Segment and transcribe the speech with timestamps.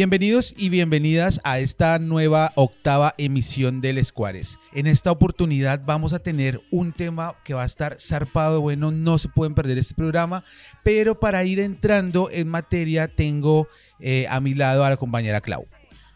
[0.00, 4.58] Bienvenidos y bienvenidas a esta nueva octava emisión del Escuares.
[4.72, 9.18] En esta oportunidad vamos a tener un tema que va a estar zarpado, bueno, no
[9.18, 10.42] se pueden perder este programa,
[10.84, 13.68] pero para ir entrando en materia tengo
[13.98, 15.66] eh, a mi lado a la compañera Clau.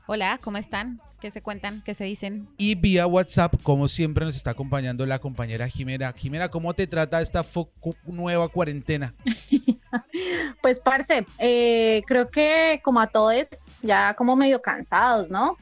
[0.06, 1.00] Hola, ¿cómo están?
[1.18, 1.80] ¿Qué se cuentan?
[1.82, 2.46] ¿Qué se dicen?
[2.58, 6.12] Y vía WhatsApp, como siempre, nos está acompañando la compañera Jimena.
[6.12, 7.42] Jimena, ¿cómo te trata esta
[8.04, 9.14] nueva cuarentena?
[10.62, 13.46] pues, parce, eh, creo que como a todos,
[13.80, 15.56] ya como medio cansados, ¿no?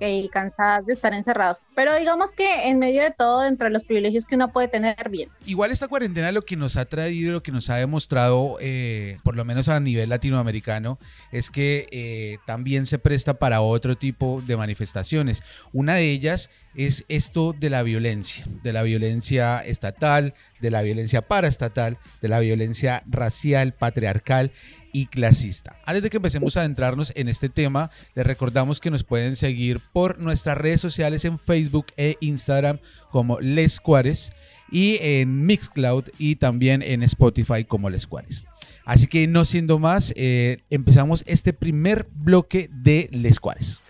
[0.00, 1.58] Y cansadas de estar encerrados.
[1.74, 5.28] Pero digamos que en medio de todo, entre los privilegios que uno puede tener, bien.
[5.46, 9.36] Igual esta cuarentena lo que nos ha traído, lo que nos ha demostrado, eh, por
[9.36, 10.98] lo menos a nivel latinoamericano,
[11.32, 15.42] es que eh, también se presta para otro tipo de manifestaciones.
[15.72, 21.22] Una de ellas es esto de la violencia, de la violencia estatal, de la violencia
[21.22, 24.50] paraestatal, de la violencia racial, patriarcal
[24.94, 25.76] y clasista.
[25.84, 29.80] Antes de que empecemos a adentrarnos en este tema, les recordamos que nos pueden seguir
[29.92, 32.78] por nuestras redes sociales en Facebook e Instagram
[33.10, 34.32] como Les Cuares
[34.70, 38.44] y en Mixcloud y también en Spotify como Les Cuares.
[38.84, 43.80] Así que no siendo más, eh, empezamos este primer bloque de Les Cuares.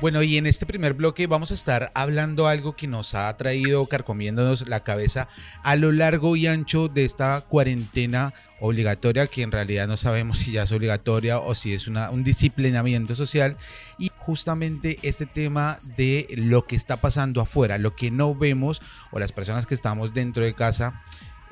[0.00, 3.84] Bueno, y en este primer bloque vamos a estar hablando algo que nos ha traído
[3.84, 5.28] carcomiéndonos la cabeza
[5.62, 10.52] a lo largo y ancho de esta cuarentena obligatoria, que en realidad no sabemos si
[10.52, 13.58] ya es obligatoria o si es una, un disciplinamiento social.
[13.98, 19.18] Y justamente este tema de lo que está pasando afuera, lo que no vemos o
[19.18, 21.02] las personas que estamos dentro de casa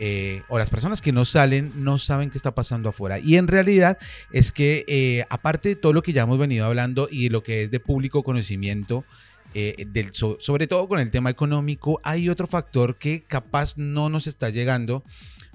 [0.00, 3.18] eh, o las personas que no salen no saben qué está pasando afuera.
[3.18, 3.98] Y en realidad
[4.32, 7.64] es que eh, aparte de todo lo que ya hemos venido hablando y lo que
[7.64, 9.04] es de público conocimiento,
[9.54, 14.28] eh, del, sobre todo con el tema económico, hay otro factor que capaz no nos
[14.28, 15.02] está llegando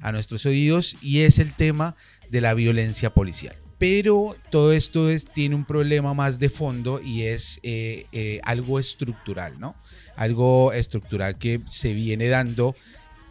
[0.01, 1.95] a nuestros oídos y es el tema
[2.29, 3.55] de la violencia policial.
[3.77, 7.61] Pero todo esto es, tiene un problema más de fondo y es
[8.43, 9.75] algo estructural, ¿no?
[10.15, 12.75] Algo estructural que se viene dando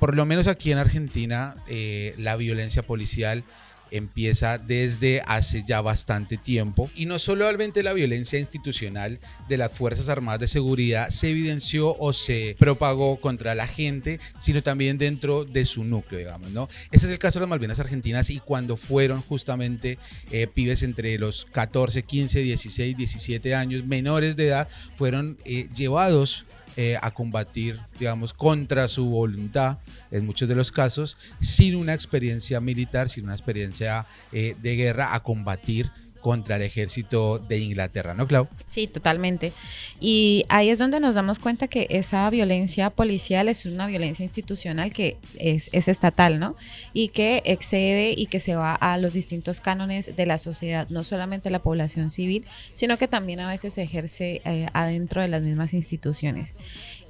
[0.03, 3.45] por lo menos aquí en Argentina, eh, la violencia policial
[3.93, 10.09] empieza desde hace ya bastante tiempo y no solamente la violencia institucional de las Fuerzas
[10.09, 15.65] Armadas de Seguridad se evidenció o se propagó contra la gente, sino también dentro de
[15.65, 16.69] su núcleo, digamos, ¿no?
[16.91, 19.99] Este es el caso de las Malvinas Argentinas y cuando fueron justamente
[20.33, 26.45] eh, pibes entre los 14, 15, 16, 17 años, menores de edad, fueron eh, llevados
[26.77, 29.79] eh, a combatir, digamos, contra su voluntad
[30.11, 35.15] en muchos de los casos, sin una experiencia militar, sin una experiencia eh, de guerra,
[35.15, 35.91] a combatir
[36.23, 38.49] contra el ejército de Inglaterra, ¿no, Clau?
[38.71, 39.53] Sí, totalmente.
[40.01, 44.93] Y ahí es donde nos damos cuenta que esa violencia policial es una violencia institucional
[44.93, 46.57] que es, estatal, ¿no?
[46.95, 51.05] Y que excede y que se va a los distintos cánones de la sociedad, no
[51.05, 55.43] solamente la población civil, sino que también a veces se ejerce eh, adentro de las
[55.43, 56.55] mismas instituciones.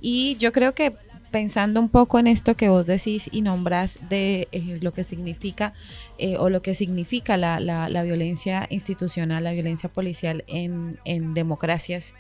[0.01, 0.93] Y yo creo que
[1.33, 5.73] pensando un poco en esto que vos decís y nombras de eh, lo que significa
[6.19, 12.13] eh, o lo que significa la, la, violencia institucional, la violencia policial en, en, democracias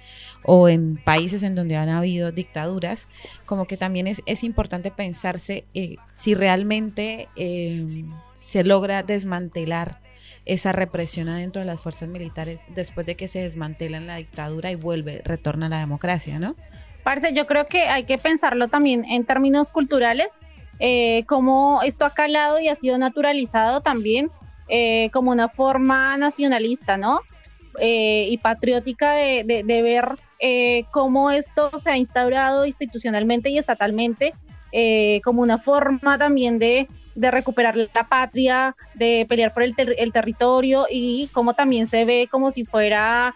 [0.44, 3.06] o en países en donde han habido dictaduras,
[3.46, 7.28] como que también es, es importante pensarse eh, si realmente
[8.34, 10.00] se logra desmantelar
[10.44, 14.74] esa represión adentro de las fuerzas militares después de que se desmantela la dictadura y
[14.74, 16.56] vuelve, retorna a la democracia, ¿no?
[17.02, 20.32] Parce, yo creo que hay que pensarlo también en términos culturales,
[20.78, 24.30] eh, cómo esto ha calado y ha sido naturalizado también
[24.68, 27.20] eh, como una forma nacionalista, ¿no?
[27.78, 30.04] Eh, y patriótica de, de, ver
[30.91, 34.32] cómo esto se ha instaurado institucionalmente y estatalmente
[35.22, 40.86] como una forma también de, de, recuperar la patria, de pelear por el, el, territorio
[40.91, 43.32] y cómo también se ve como si fuera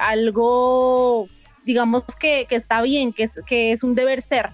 [0.00, 1.28] algo
[1.64, 4.48] digamos que, está bien, que es, que es un deber ser.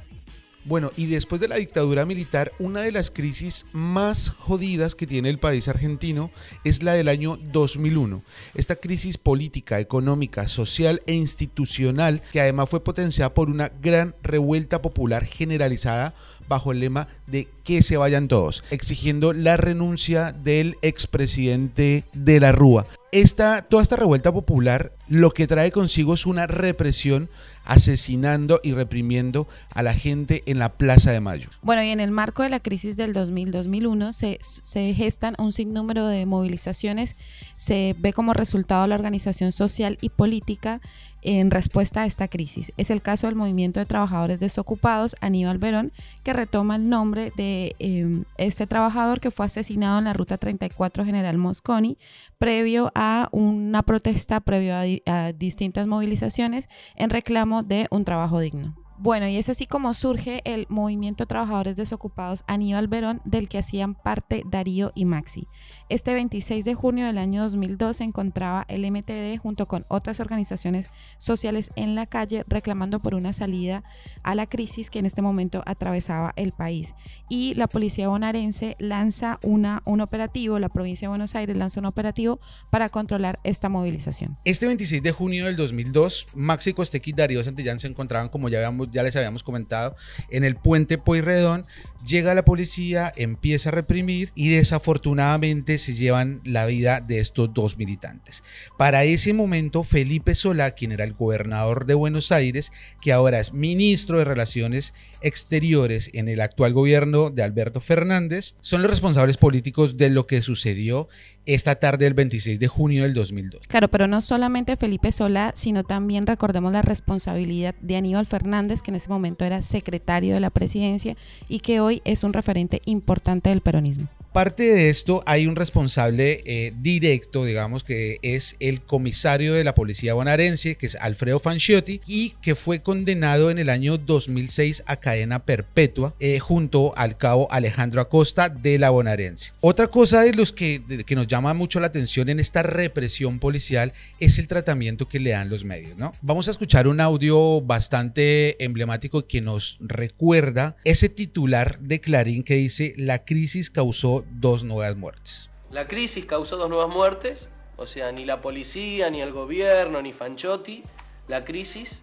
[0.71, 5.29] Bueno, y después de la dictadura militar, una de las crisis más jodidas que tiene
[5.29, 6.31] el país argentino
[6.63, 8.23] es la del año 2001.
[8.55, 14.81] Esta crisis política, económica, social e institucional que además fue potenciada por una gran revuelta
[14.81, 16.15] popular generalizada
[16.49, 22.53] bajo el lema de que se vayan todos, exigiendo la renuncia del expresidente de la
[22.53, 22.87] Rúa.
[23.11, 27.29] Esta, toda esta revuelta popular lo que trae consigo es una represión
[27.71, 31.51] asesinando y reprimiendo a la gente en la Plaza de Mayo.
[31.63, 36.09] Bueno, y en el marco de la crisis del 2000-2001 se, se gestan un sinnúmero
[36.09, 37.15] de movilizaciones,
[37.55, 40.81] se ve como resultado la organización social y política
[41.23, 42.73] en respuesta a esta crisis.
[42.77, 47.75] Es el caso del movimiento de trabajadores desocupados Aníbal Verón, que retoma el nombre de
[47.79, 51.99] em, este trabajador que fue asesinado en la Ruta 34 General Mosconi,
[52.39, 54.75] previo a una protesta, previo
[55.07, 58.80] a distintas movilizaciones en reclamo de un trabajo digno.
[59.03, 63.95] Bueno, y es así como surge el movimiento Trabajadores Desocupados Aníbal Verón, del que hacían
[63.95, 65.47] parte Darío y Maxi.
[65.89, 70.91] Este 26 de junio del año 2002 se encontraba el MTD junto con otras organizaciones
[71.17, 73.85] sociales en la calle reclamando por una salida
[74.23, 76.93] a la crisis que en este momento atravesaba el país.
[77.31, 81.87] Y la policía bonaerense lanza una, un operativo, la provincia de Buenos Aires lanza un
[81.87, 82.39] operativo
[82.69, 84.37] para controlar esta movilización.
[84.45, 88.59] Este 26 de junio del 2002, Maxi Costequi y Darío Santillán se encontraban, como ya
[88.59, 89.97] habíamos ya les habíamos comentado,
[90.29, 91.67] en el puente Pueyrredón.
[92.07, 97.77] Llega la policía, empieza a reprimir y desafortunadamente se llevan la vida de estos dos
[97.77, 98.43] militantes.
[98.79, 103.53] Para ese momento, Felipe Solá, quien era el gobernador de Buenos Aires, que ahora es
[103.53, 109.99] ministro de Relaciones Exteriores en el actual gobierno de Alberto Fernández, son los responsables políticos
[109.99, 111.09] de lo que sucedió
[111.47, 113.67] esta tarde del 26 de junio del 2002.
[113.67, 118.91] Claro, pero no solamente Felipe Solá, sino también recordemos la responsabilidad de Aníbal Fernández, que
[118.91, 121.17] en ese momento era secretario de la presidencia
[121.49, 124.09] y que hoy es un referente importante del peronismo.
[124.33, 129.75] Parte de esto hay un responsable eh, directo, digamos, que es el comisario de la
[129.75, 134.97] policía bonaerense, que es Alfredo Fanciotti, y que fue condenado en el año 2006 a
[134.97, 139.51] cadena perpetua eh, junto al cabo Alejandro Acosta de la bonaerense.
[139.63, 143.93] Otra cosa de los que, que nos llama mucho la atención en esta represión policial
[144.21, 146.13] es el tratamiento que le dan los medios, ¿no?
[146.23, 152.55] Vamos a escuchar un audio bastante emblemático que nos recuerda ese titular de Clarín que
[152.55, 155.51] dice la crisis causó dos nuevas muertes.
[155.71, 160.13] La crisis causó dos nuevas muertes, o sea, ni la policía, ni el gobierno, ni
[160.13, 160.83] Fanchotti,
[161.29, 162.03] la crisis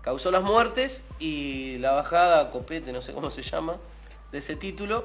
[0.00, 3.76] causó las muertes y la bajada copete, no sé cómo se llama,
[4.32, 5.04] de ese título,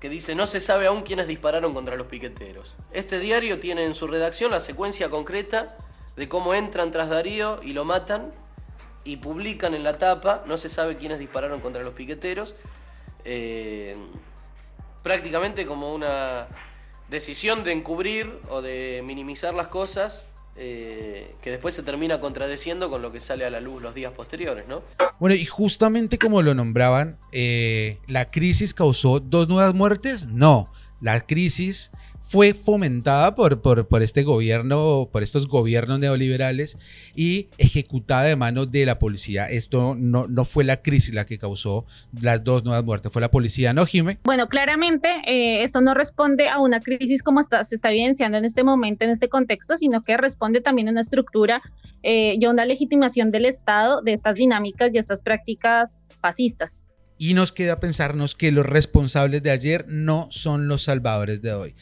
[0.00, 2.76] que dice no se sabe aún quiénes dispararon contra los piqueteros.
[2.92, 5.76] Este diario tiene en su redacción la secuencia concreta
[6.16, 8.32] de cómo entran tras Darío y lo matan
[9.04, 12.54] y publican en la tapa, no se sabe quiénes dispararon contra los piqueteros.
[13.24, 13.96] Eh,
[15.06, 16.48] prácticamente como una
[17.08, 20.26] decisión de encubrir o de minimizar las cosas
[20.56, 24.12] eh, que después se termina contradeciendo con lo que sale a la luz los días
[24.12, 24.82] posteriores, ¿no?
[25.20, 30.26] Bueno, y justamente como lo nombraban, eh, ¿la crisis causó dos nuevas muertes?
[30.26, 31.92] No, la crisis
[32.28, 36.76] fue fomentada por, por, este gobierno, por estos gobiernos neoliberales
[37.14, 39.46] y ejecutada de mano de la policía.
[39.46, 41.86] Esto no, no fue la crisis la que causó
[42.20, 44.18] las dos nuevas muertes, fue la policía, ¿no, Jime?
[44.24, 48.44] Bueno, claramente eh, esto no responde a una crisis como está, se está evidenciando en
[48.44, 51.62] este momento, en este contexto, sino que responde también a una estructura
[52.02, 56.84] eh, y a una legitimación del Estado de estas dinámicas y estas prácticas fascistas.
[57.18, 61.74] Y nos queda pensarnos que los responsables de ayer no son los salvadores de hoy.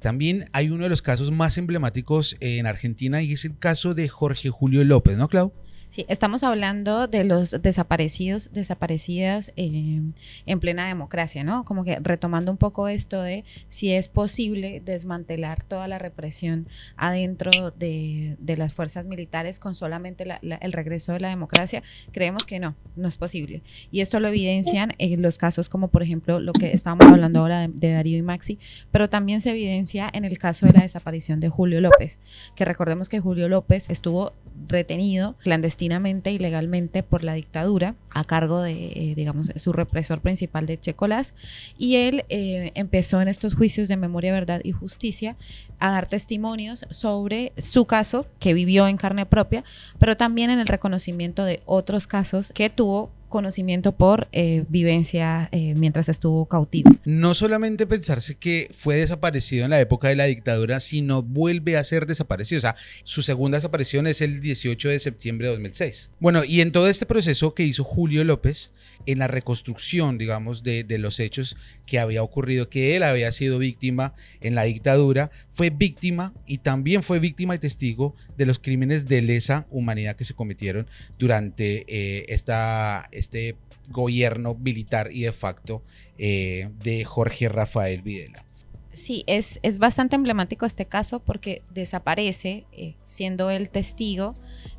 [0.00, 4.08] También hay uno de los casos más emblemáticos en Argentina y es el caso de
[4.08, 5.52] Jorge Julio López, ¿no, Clau?
[5.90, 10.02] Sí, estamos hablando de los desaparecidos, desaparecidas eh,
[10.44, 11.64] en plena democracia, ¿no?
[11.64, 17.70] Como que retomando un poco esto de si es posible desmantelar toda la represión adentro
[17.70, 21.82] de, las fuerzas militares con solamente el regreso de la democracia,
[22.12, 23.62] creemos que no, no es posible.
[23.90, 27.60] Y esto lo evidencian en los casos como por ejemplo lo que estábamos hablando ahora
[27.60, 28.58] de, de Darío y Maxi,
[28.90, 32.18] pero también se evidencia en el caso de la desaparición de Julio López,
[32.56, 34.34] que recordemos que Julio López estuvo
[34.66, 35.36] retenido
[35.80, 41.34] y legalmente por la dictadura a cargo de, eh, digamos, su represor principal de Checolás.
[41.76, 45.36] Y él eh, empezó en estos juicios de memoria, verdad y justicia
[45.78, 49.64] a dar testimonios sobre su caso que vivió en carne propia,
[49.98, 55.74] pero también en el reconocimiento de otros casos que tuvo conocimiento por eh, vivencia eh,
[55.76, 56.90] mientras estuvo cautivo.
[57.04, 61.84] No solamente pensarse que fue desaparecido en la época de la dictadura, sino vuelve a
[61.84, 62.58] ser desaparecido.
[62.58, 66.10] O sea, su segunda desaparición es el 18 de septiembre de 2006.
[66.20, 68.72] Bueno, y en todo este proceso que hizo Julio López,
[69.06, 71.56] en la reconstrucción, digamos, de, los hechos
[71.86, 77.02] que había ocurrido, que él había sido víctima en la dictadura, fue víctima y también
[77.02, 80.86] fue víctima y testigo de los crímenes de lesa humanidad que se cometieron
[81.18, 83.56] durante eh, esta, este
[83.88, 85.82] gobierno militar y de facto
[86.18, 88.44] eh, de Jorge Rafael Videla.
[88.92, 94.34] Sí, es, es, bastante emblemático este caso porque desaparece eh, siendo el testigo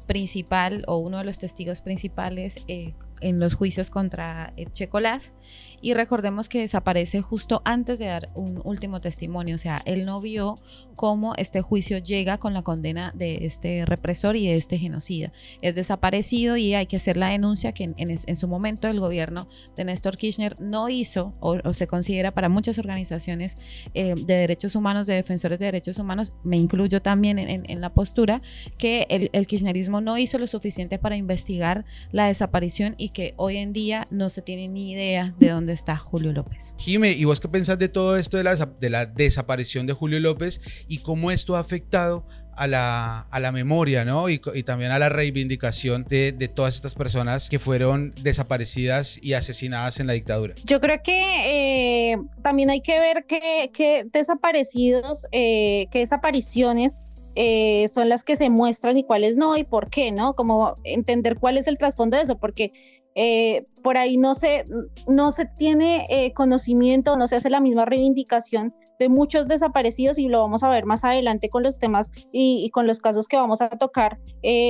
[0.08, 5.34] principal o uno de los testigos principales en los juicios contra Checolás
[5.82, 10.22] y recordemos que desaparece justo antes de dar un último testimonio, o sea, él no
[10.22, 10.60] vio
[10.96, 15.32] cómo este juicio llega con la condena de este represor y de este genocida.
[15.62, 19.86] Es desaparecido y hay que hacer la denuncia que en, su momento el gobierno de
[19.86, 23.56] Néstor Kirchner no hizo o, se considera para muchas organizaciones
[23.94, 28.42] eh, de derechos humanos, de defensores de derechos humanos, me incluyo también en, la postura,
[28.78, 33.58] que el, el kirchnerismo no hizo lo suficiente para investigar la desaparición y que hoy
[33.58, 36.74] en día no se tiene ni idea de dónde está Julio López.
[36.78, 40.20] Jime, ¿y vos qué pensás de todo esto de la, de la desaparición de Julio
[40.20, 42.26] López y cómo esto ha afectado
[42.60, 44.28] a la, a la memoria, ¿no?
[44.28, 50.02] Y, también a la reivindicación de, de, todas estas personas que fueron desaparecidas y asesinadas
[50.02, 50.56] en la dictadura.
[50.66, 57.00] Yo creo que eh, también hay que ver que, desaparecidos, eh, que desapariciones
[57.36, 60.36] eh, son las que se muestran y cuáles no y por qué, ¿no?
[60.36, 62.74] Como entender cuál es el trasfondo de eso, porque
[63.22, 64.64] eh, por ahí no se,
[65.06, 70.30] no se tiene eh, conocimiento, no se hace la misma reivindicación de muchos desaparecidos y
[70.30, 73.60] lo vamos a ver más adelante con los temas y, con los casos que vamos
[73.60, 74.20] a tocar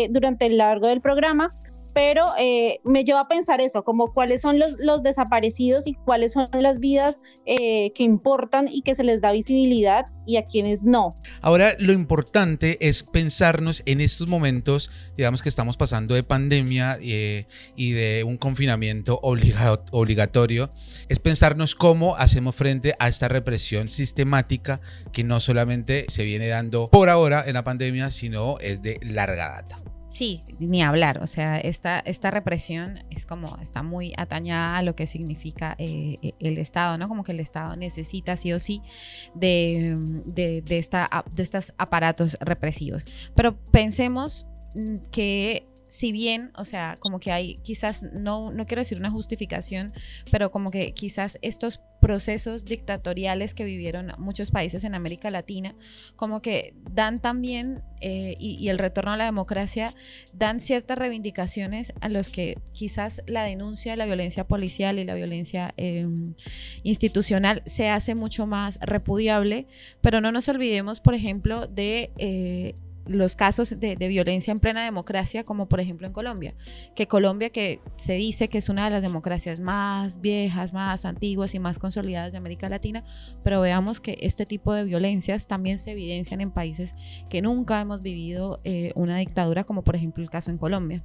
[0.10, 1.52] durante el largo del programa,
[2.00, 6.32] pero eh, me lleva a pensar eso, como cuáles son los, los desaparecidos y cuáles
[6.32, 10.86] son las vidas eh, que importan y que se les da visibilidad y a quienes
[10.86, 11.14] no.
[11.42, 17.48] Ahora, lo importante es pensarnos en estos momentos, digamos que estamos pasando de pandemia eh,
[17.76, 20.70] y de un confinamiento obligatorio,
[21.10, 24.80] es pensarnos cómo hacemos frente a esta represión sistemática
[25.12, 29.50] que no solamente se viene dando por ahora en la pandemia, sino es de larga
[29.50, 29.89] data.
[30.10, 31.20] Sí, ni hablar.
[31.22, 36.18] O sea, esta, esta represión es como, está muy atañada a lo que significa eh,
[36.22, 37.08] e, el Estado, ¿no?
[37.08, 38.82] Como que el Estado necesita sí o sí
[39.36, 43.06] de, de, de, esta, de estos aparatos represivos.
[43.36, 48.82] Pero pensemos mm, que si bien, o sea, como que hay quizás, no, no quiero
[48.82, 49.92] decir una justificación,
[50.32, 55.76] pero como que quizás estos procesos dictatoriales que vivieron muchos países en América Latina,
[56.16, 59.94] como que dan también, eh, y, el retorno a la democracia,
[60.32, 65.16] dan ciertas reivindicaciones a los que quizás la denuncia de la violencia policial y la
[65.16, 66.36] violencia em,
[66.84, 69.68] institucional se hace mucho más repudiable,
[70.02, 72.12] pero no nos olvidemos, por ejemplo, de...
[72.18, 72.76] Eh,
[73.10, 76.54] los casos de, violencia en plena democracia, como por ejemplo en Colombia,
[76.96, 81.56] que Colombia que se dice que es una de las democracias más viejas, más antiguas
[81.56, 83.04] y más consolidadas de América Latina,
[83.44, 86.94] pero veamos que este tipo de violencias también se evidencian en países
[87.30, 91.04] que nunca hemos vivido eh, una dictadura, como por ejemplo el caso en Colombia.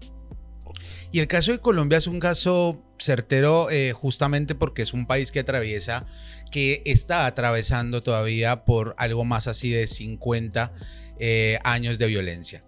[1.11, 5.31] Y el caso de Colombia es un caso certero eh, justamente porque es un país
[5.31, 6.07] que atraviesa,
[6.51, 10.73] que está atravesando todavía por algo más así de 50
[11.19, 12.61] eh, años de violencia.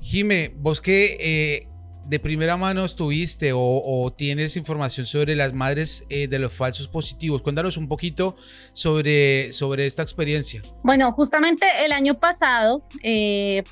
[0.00, 1.68] Jime, vos qué eh,
[2.04, 7.42] de primera mano estuviste o, tienes información sobre las madres eh, de los falsos positivos.
[7.42, 8.36] Cuéntanos un poquito
[8.72, 10.62] sobre, sobre esta experiencia.
[10.84, 12.86] Bueno, justamente el año pasado,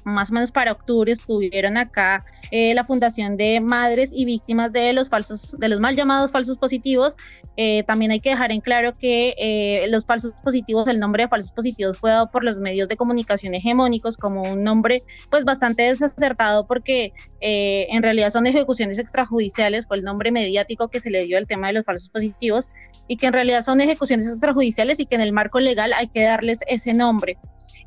[0.02, 5.08] más o menos para octubre, estuvieron acá la Fundación de Madres y Víctimas de los
[5.08, 7.16] falsos, de los mal llamados falsos positivos,
[7.56, 11.28] eh, también hay que dejar en claro que eh, los falsos positivos, el nombre de
[11.28, 15.84] falsos positivos fue dado por los medios de comunicación hegemónicos como un nombre pues bastante
[15.84, 21.25] desacertado porque eh, en realidad son ejecuciones extrajudiciales, fue el nombre mediático que se le
[21.25, 22.70] dio al tema de los falsos positivos
[23.06, 26.25] y que en realidad son ejecuciones extrajudiciales y que en el marco legal hay que
[26.25, 27.38] darles ese nombre.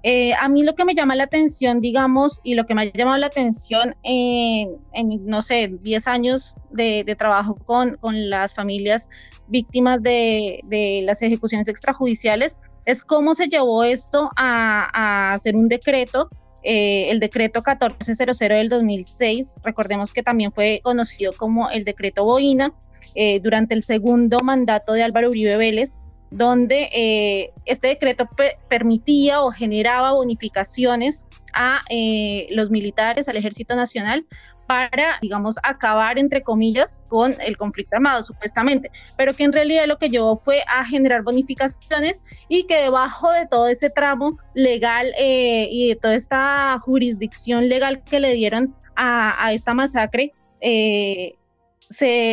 [0.04, 2.86] Eh, a mí lo que me llama la atención, digamos, y lo que me ha
[2.86, 4.78] llamado la atención en,
[5.26, 7.98] no sé, 10 años de, trabajo con,
[8.30, 9.10] las familias
[9.48, 10.62] víctimas de,
[11.04, 16.30] las ejecuciones extrajudiciales, es cómo se llevó esto a, hacer un decreto
[16.64, 22.74] eh, el decreto 1400 del 2006, recordemos que también fue conocido como el decreto Boina,
[23.16, 26.00] eh, durante el segundo mandato de Álvaro Uribe Vélez,
[26.30, 28.28] donde eh, este decreto
[28.68, 34.26] permitía o generaba bonificaciones a eh, los militares, al Ejército Nacional,
[34.68, 39.98] para, digamos, acabar, entre comillas, con el conflicto armado, supuestamente, pero que en realidad lo
[39.98, 45.70] que llevó fue a generar bonificaciones y que debajo de todo ese tramo legal eh,
[45.72, 51.38] y de toda esta jurisdicción legal que le dieron a, esta masacre, se,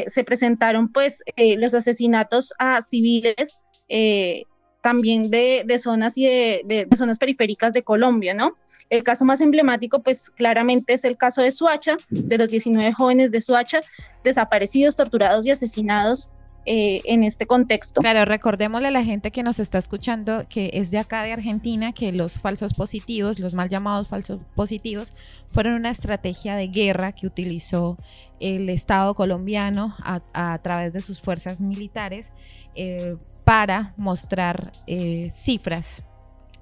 [0.09, 4.45] se, presentaron pues los asesinatos a civiles eh,
[4.85, 8.53] también de, zonas y de, zonas periféricas de Colombia, ¿no?
[8.91, 13.31] El caso más emblemático, pues claramente es el caso de Suacha, de los 19 jóvenes
[13.31, 13.81] de Suacha,
[14.23, 16.29] desaparecidos, torturados y asesinados
[16.67, 18.01] eh, en este contexto.
[18.01, 21.93] Claro, recordémosle a la gente que nos está escuchando que es de acá de Argentina
[21.93, 25.13] que los falsos positivos, los mal llamados falsos positivos,
[25.51, 27.99] fueron una estrategia de guerra que utilizó
[28.41, 32.33] el Estado colombiano a, través de sus fuerzas militares
[32.75, 36.05] eh, para mostrar eh, cifras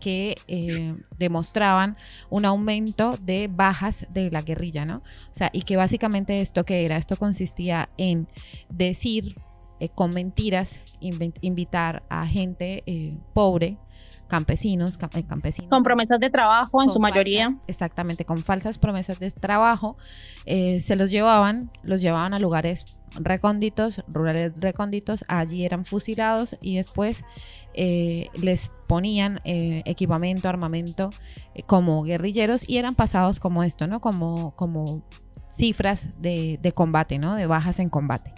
[0.03, 1.97] que eh, demostraban
[2.29, 4.97] un aumento de bajas de la guerrilla, ¿no?
[4.97, 8.27] O sea, y que básicamente esto que era, esto consistía en
[8.69, 9.37] decir
[9.81, 13.79] eh, con mentiras, invitar a gente eh, pobre,
[14.27, 15.71] campesinos, campesinos.
[15.71, 17.57] Con promesas de trabajo en su mayoría.
[17.69, 19.97] Exactamente, con falsas promesas de trabajo,
[20.45, 27.25] se los llevaban, los llevaban a lugares recónditos, rurales recónditos, allí eran fusilados y después
[27.75, 31.11] eh, les ponían eh, equipamiento, armamento
[31.55, 34.01] eh, como guerrilleros y eran pasados como esto, ¿no?
[34.01, 35.03] Como, como
[35.53, 37.37] cifras de, combate, ¿no?
[37.37, 38.33] De bajas en combate.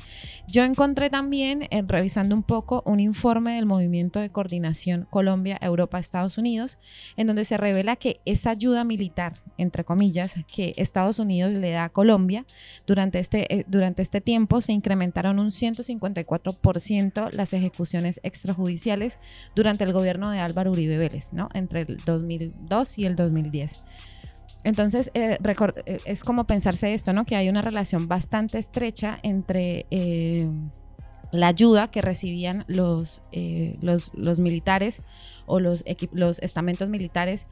[0.47, 5.99] Yo encontré también, en revisando un poco, un informe del Movimiento de Coordinación Colombia, Europa,
[5.99, 6.76] Estados Unidos,
[7.16, 11.85] en donde se revela que esa ayuda militar, entre comillas, que Estados Unidos le da
[11.85, 12.44] a Colombia,
[12.87, 19.18] durante este, eh, durante este tiempo se incrementaron un 154% las ejecuciones extrajudiciales
[19.54, 21.49] durante el gobierno de Álvaro Uribe Vélez, ¿no?
[21.54, 23.83] Entre el 2002 y el 2010.
[24.64, 25.38] Entonces, eh,
[25.87, 27.25] eh, es como pensarse esto, ¿no?
[27.25, 30.49] Que hay una relación bastante estrecha entre eh,
[31.30, 33.23] la ayuda que recibían los,
[33.80, 35.02] los, los, militares
[35.47, 37.47] o los, los estamentos militares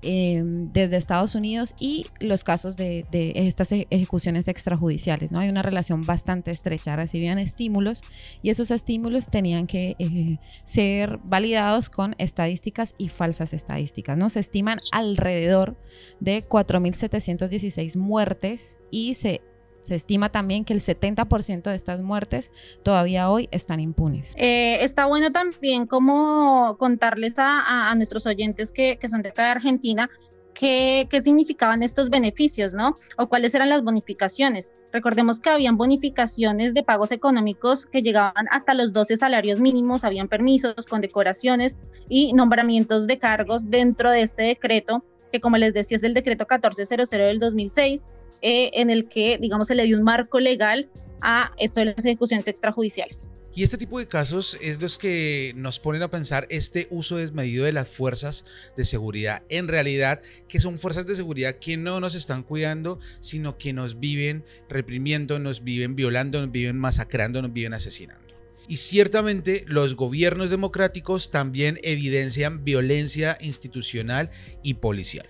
[0.00, 5.32] Em, desde Estados Unidos y los casos de, estas e-, ejecuciones extrajudiciales.
[5.32, 5.40] ¿no?
[5.40, 6.94] Hay una relación bastante estrecha.
[6.94, 8.02] Recibían estímulos
[8.40, 14.16] y esos estímulos tenían que eh, ser validados con estadísticas y falsas estadísticas.
[14.16, 14.30] ¿no?
[14.30, 15.76] Se estiman alrededor
[16.20, 19.40] de 4.716 muertes y se
[19.82, 22.50] se estima también que el 70% de estas muertes
[22.82, 24.34] todavía hoy están impunes.
[24.36, 30.10] Eh, está bueno también como contarles a, nuestros oyentes que, son de acá de Argentina
[30.54, 32.94] qué, qué significaban estos beneficios, ¿no?
[33.16, 34.70] O cuáles eran las bonificaciones.
[34.92, 40.28] Recordemos que habían bonificaciones de pagos económicos que llegaban hasta los 12 salarios mínimos, habían
[40.28, 41.76] permisos, condecoraciones
[42.08, 46.46] y nombramientos de cargos dentro de este decreto, que como les decía es el decreto
[46.50, 48.06] 1400 del 2006
[48.42, 50.88] eh, en el que, digamos, se le dio un marco legal
[51.20, 53.30] a esto de las ejecuciones extrajudiciales.
[53.54, 57.64] Y este tipo de casos es los que nos ponen a pensar este uso desmedido
[57.64, 58.44] de las fuerzas
[58.76, 59.42] de seguridad.
[59.48, 63.98] En realidad, que son fuerzas de seguridad que no nos están cuidando, sino que nos
[63.98, 68.28] viven reprimiendo, nos viven violando, nos viven masacrando, nos viven asesinando.
[68.68, 74.30] Y ciertamente los gobiernos democráticos también evidencian violencia institucional
[74.62, 75.26] y policial.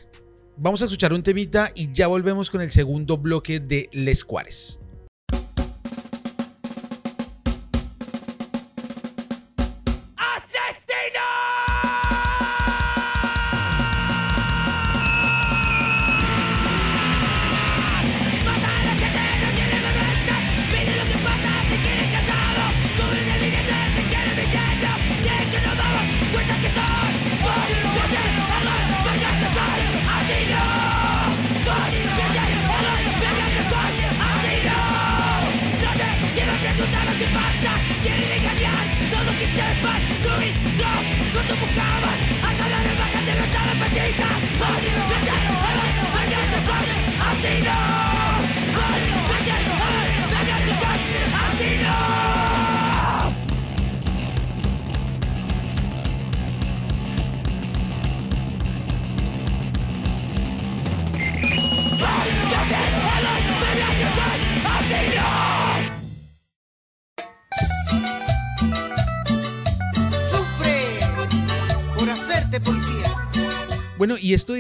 [0.61, 4.81] Vamos a escuchar un temita y ya volvemos con el segundo bloque de Les Cuares.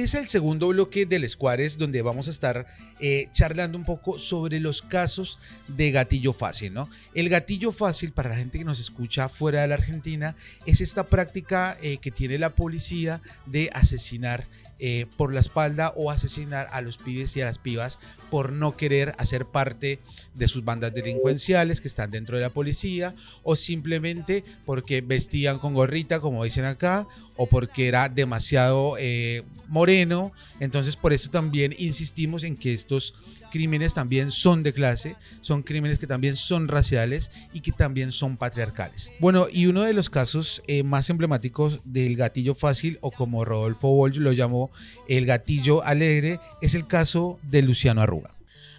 [0.09, 2.67] Es el segundo bloque del Escuares, donde vamos a estar
[2.99, 6.89] eh, charlando un poco sobre los casos de gatillo fácil, ¿no?
[7.13, 11.05] El gatillo fácil, para la gente que nos escucha fuera de la Argentina, es esta
[11.05, 14.47] práctica eh, que tiene la policía de asesinar
[14.81, 17.99] eh, por la espalda o asesinar a los pibes y a las pibas
[18.31, 19.99] por no querer hacer parte
[20.35, 25.75] de sus bandas delincuenciales que están dentro de la policía o simplemente porque vestían con
[25.75, 27.09] gorrita como dicen acá
[27.39, 33.15] o porque era demasiado eh, moreno entonces por eso también insistimos en que estos
[33.49, 38.37] crímenes también son de clase, son crímenes que también son raciales y que también son
[38.37, 39.11] patriarcales.
[39.19, 43.89] Bueno, y uno de los casos eh, más emblemáticos del gatillo fácil, o como Rodolfo
[43.89, 44.71] Walsh lo llamó,
[45.09, 48.38] el gatillo alegre, es el caso de Luciano Arruga.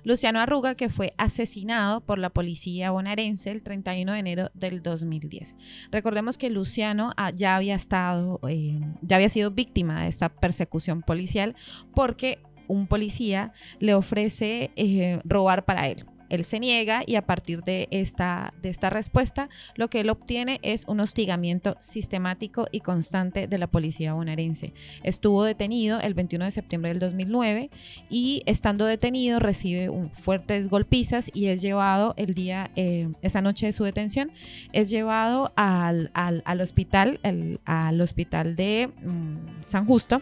[0.10, 5.56] Luciano Arruga, que fue asesinado por la policía bonaerense el 31 de enero del 2010.
[5.92, 11.04] Recordemos que Luciano ah, ya había estado, eh, ya había sido víctima de esta persecución
[11.04, 11.56] policial
[11.94, 16.04] porque un policía le ofrece eh, robar para él.
[16.30, 20.60] Él se niega y a partir de esta, de esta respuesta lo que él obtiene
[20.62, 24.74] es un hostigamiento sistemático y constante de la policía bonaerense.
[25.04, 27.70] Estuvo detenido el 21 de septiembre del 2009
[28.10, 33.74] y estando detenido recibe fuertes golpizas y es llevado el día, eh, esa noche de
[33.74, 34.32] su detención,
[34.74, 36.12] es llevado al,
[36.62, 37.20] hospital,
[37.66, 40.22] al hospital de mm, San Justo.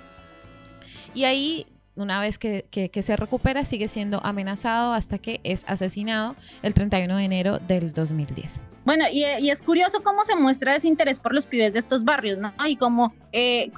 [1.13, 1.65] Y ahí
[1.97, 2.65] una vez que,
[3.01, 8.59] se recupera, sigue siendo amenazado hasta que es asesinado el 31 de enero del 2010.
[8.85, 12.37] Bueno, y, es curioso cómo se muestra ese interés por los pibes de estos barrios,
[12.37, 12.53] ¿no?
[12.65, 13.71] Y cómo, eh,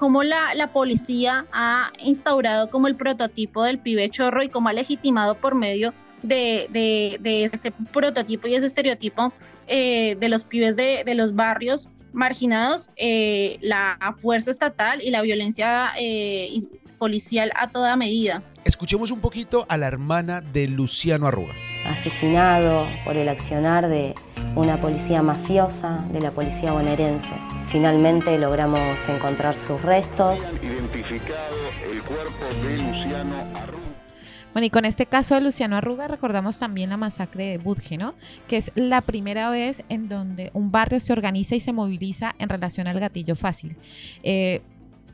[0.56, 5.56] la, policía ha instaurado como el prototipo del pibe chorro y cómo ha legitimado por
[5.56, 9.34] medio de, ese prototipo y ese estereotipo
[9.68, 15.92] eh, de los pibes de, los barrios marginados, eh, la fuerza estatal y la violencia
[15.98, 16.60] eh,
[17.00, 18.44] policial a toda medida.
[18.66, 21.54] Escuchemos un poquito a la hermana de Luciano Arruga.
[21.88, 24.14] Asesinado por el accionar de
[24.56, 27.32] una policía mafiosa, de la policía bonaerense.
[27.68, 30.52] Finalmente logramos encontrar sus restos.
[30.62, 31.56] Identificado
[31.92, 33.90] el cuerpo de Luciano Arruga.
[34.54, 38.16] Bueno, y con este caso de Luciano Arruga recordamos también la masacre de Budge, ¿no?
[38.48, 42.50] Que es la primera vez en donde un barrio se organiza y se moviliza en
[42.50, 43.76] relación al gatillo fácil.
[44.24, 44.62] Eh,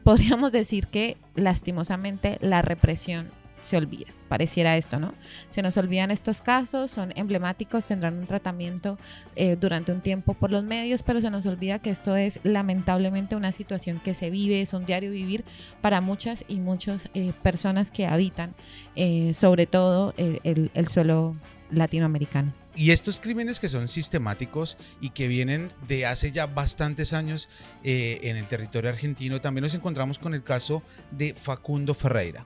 [0.06, 4.06] podríamos decir que lastimosamente la represión se olvida.
[4.30, 5.16] Pareciera esto, ¿no?
[5.50, 9.00] Se nos olvidan estos casos, son emblemáticos, tendrán un tratamiento
[9.36, 13.36] eh, durante un tiempo por los medios, pero se nos olvida que esto es lamentablemente
[13.36, 15.44] una situación que se vive, es un diario vivir
[15.82, 18.54] para muchas y muchas eh, personas que habitan,
[18.96, 21.36] eh, sobre todo el suelo
[21.72, 22.65] latinoamericano.
[22.78, 27.48] Y estos crímenes que son sistemáticos y que vienen de hace ya bastantes años
[27.86, 32.46] eh, en el territorio argentino, también nos encontramos con el caso de Facundo Ferreira.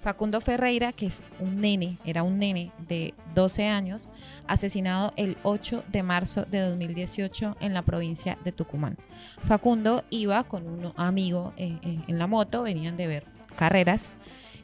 [0.00, 4.08] Facundo Ferreira, que es un nene, era un nene de 12 años,
[4.46, 8.96] asesinado el 8 de marzo de 2018 en la provincia de Tucumán.
[9.44, 13.24] Facundo iba con un amigo eh, eh, en la moto, venían de ver
[13.56, 14.10] carreras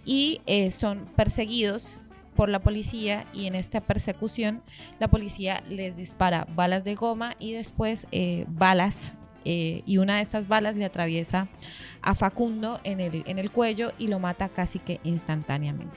[0.04, 1.94] y son perseguidos
[2.34, 4.62] por la policía y en esta persecución
[4.98, 9.14] la policía les dispara balas de goma y después eh, balas
[9.44, 11.48] eh, y una de estas balas le atraviesa
[12.02, 15.96] a Facundo en el, en el cuello y lo mata casi que instantáneamente.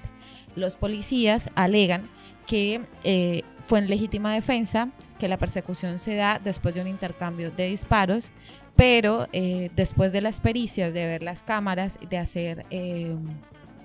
[0.56, 2.10] Los policías alegan
[2.48, 7.52] que eh, fue en legítima defensa, que la persecución se da después de un intercambio
[7.52, 8.32] de disparos,
[8.76, 12.65] pero después de las pericias, de ver las cámaras, de hacer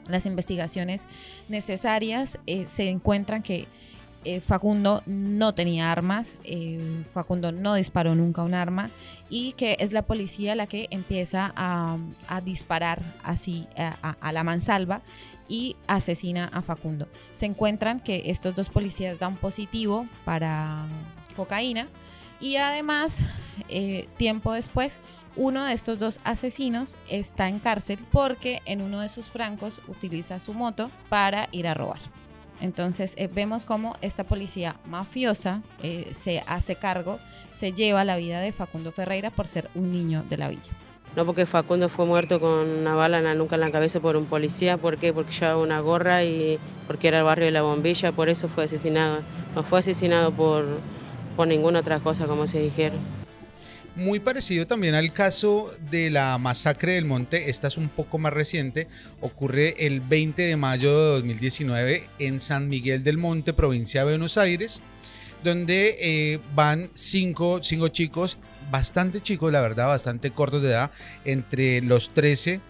[0.08, 1.06] las investigaciones
[1.48, 3.68] necesarias, eh, se encuentran que
[4.24, 8.90] eh, Facundo no tenía armas, eh, Facundo no disparó nunca un arma
[9.30, 11.96] y que es la policía la que empieza a,
[12.42, 15.02] disparar así a, la mansalva
[15.48, 17.06] y asesina a Facundo.
[17.32, 20.86] Se encuentran que estos dos policías dan positivo para
[21.36, 21.88] cocaína
[22.40, 23.24] y además
[24.16, 24.98] tiempo después
[25.36, 30.40] uno de estos dos asesinos está en cárcel porque en uno de sus francos utiliza
[30.40, 32.00] su moto para ir a robar.
[32.60, 37.18] Entonces eh, vemos cómo esta policía mafiosa eh, se hace cargo,
[37.52, 40.72] se lleva la vida de Facundo Ferreira por ser un niño de la villa.
[41.16, 44.16] No porque Facundo fue muerto con una bala en la nuca en la cabeza por
[44.16, 45.12] un policía, ¿por qué?
[45.12, 48.64] Porque llevaba una gorra y porque era el barrio de la bombilla, por eso fue
[48.64, 49.20] asesinado.
[49.54, 50.66] No fue asesinado por,
[51.36, 53.17] por ninguna otra cosa, como se dijeron.
[53.98, 58.32] Muy parecido también al caso de la masacre del monte, esta es un poco más
[58.32, 58.86] reciente,
[59.20, 64.38] ocurre el 20 de mayo de 2019 en San Miguel del Monte, provincia de Buenos
[64.38, 64.82] Aires,
[65.42, 68.38] donde eh, van cinco, cinco chicos,
[68.70, 70.92] bastante chicos, la verdad, bastante cortos de edad,
[71.24, 72.60] entre los 13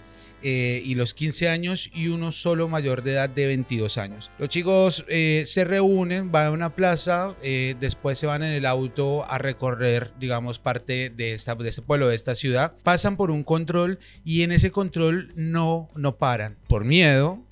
[0.42, 4.30] eh, y los 15 años y uno solo mayor de edad de 22 años.
[4.38, 8.64] Los chicos eh, se reúnen, van a una plaza, eh, después se van en el
[8.64, 13.32] auto a recorrer, digamos, parte de, esta, de este pueblo, de esta ciudad, pasan por
[13.32, 17.44] un control y en ese control no, no paran por miedo,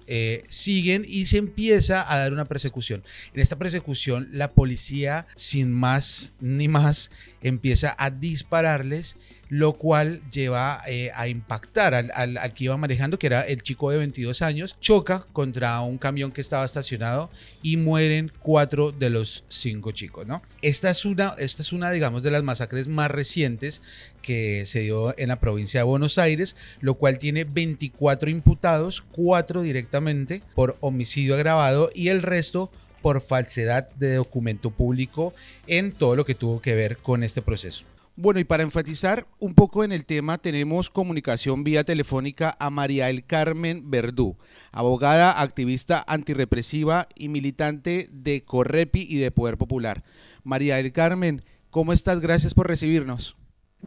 [0.49, 3.03] siguen y se empieza a dar una persecución.
[3.35, 7.11] En esta persecución la policía, sin más ni más,
[7.43, 9.17] empieza a dispararles
[9.49, 13.91] lo cual lleva eh, a impactar al, al, que iba manejando, que era el chico
[13.91, 17.31] de 22 años, choca contra un camión que estaba estacionado
[17.63, 20.43] y mueren cuatro de los cinco chicos, ¿no?
[20.63, 23.83] Esta es una, esta es una digamos, de las masacres más recientes
[24.23, 29.63] que se dio en la provincia de Buenos Aires, lo cual tiene 24 imputados, cuatro
[29.63, 32.71] directamente por homicidio agravado y el resto
[33.03, 35.33] por falsedad de documento público
[35.69, 37.85] en todo lo que tuvo que ver con este proceso.
[38.19, 43.11] Bueno, y para enfatizar un poco en el tema, tenemos comunicación vía telefónica a María
[43.11, 44.39] El Carmen Verdú,
[44.73, 50.03] abogada, activista antirrepresiva y militante de Correpi y de Poder Popular.
[50.45, 52.21] María El Carmen, ¿cómo estás?
[52.21, 53.37] Gracias por recibirnos.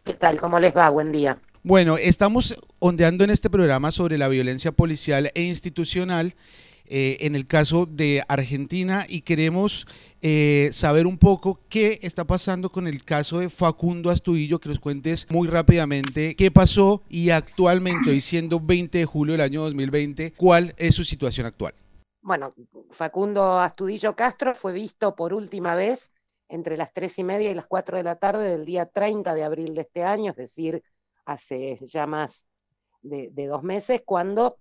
[0.06, 0.40] ¿Qué tal?
[0.40, 0.92] ¿Cómo les va?
[0.92, 1.40] Buen día.
[1.64, 6.36] Bueno, estamos ondeando en este programa sobre la violencia policial e institucional
[6.92, 9.86] eh, en el caso de Argentina y queremos
[10.24, 14.80] eh, saber un poco qué está pasando con el caso de Facundo Astudillo, que nos
[14.80, 20.34] cuentes muy rápidamente qué pasó y actualmente, hoy siendo 20 de julio del año 2020,
[20.34, 21.76] cuál es su situación actual.
[22.22, 22.56] Bueno,
[22.90, 26.12] Facundo Astudillo Castro fue visto por última vez
[26.48, 29.44] entre las tres y media y las 4 de la tarde del día 30 de
[29.44, 30.84] abril de este año, es decir,
[31.24, 32.48] hace ya más
[33.04, 34.58] de dos meses, cuando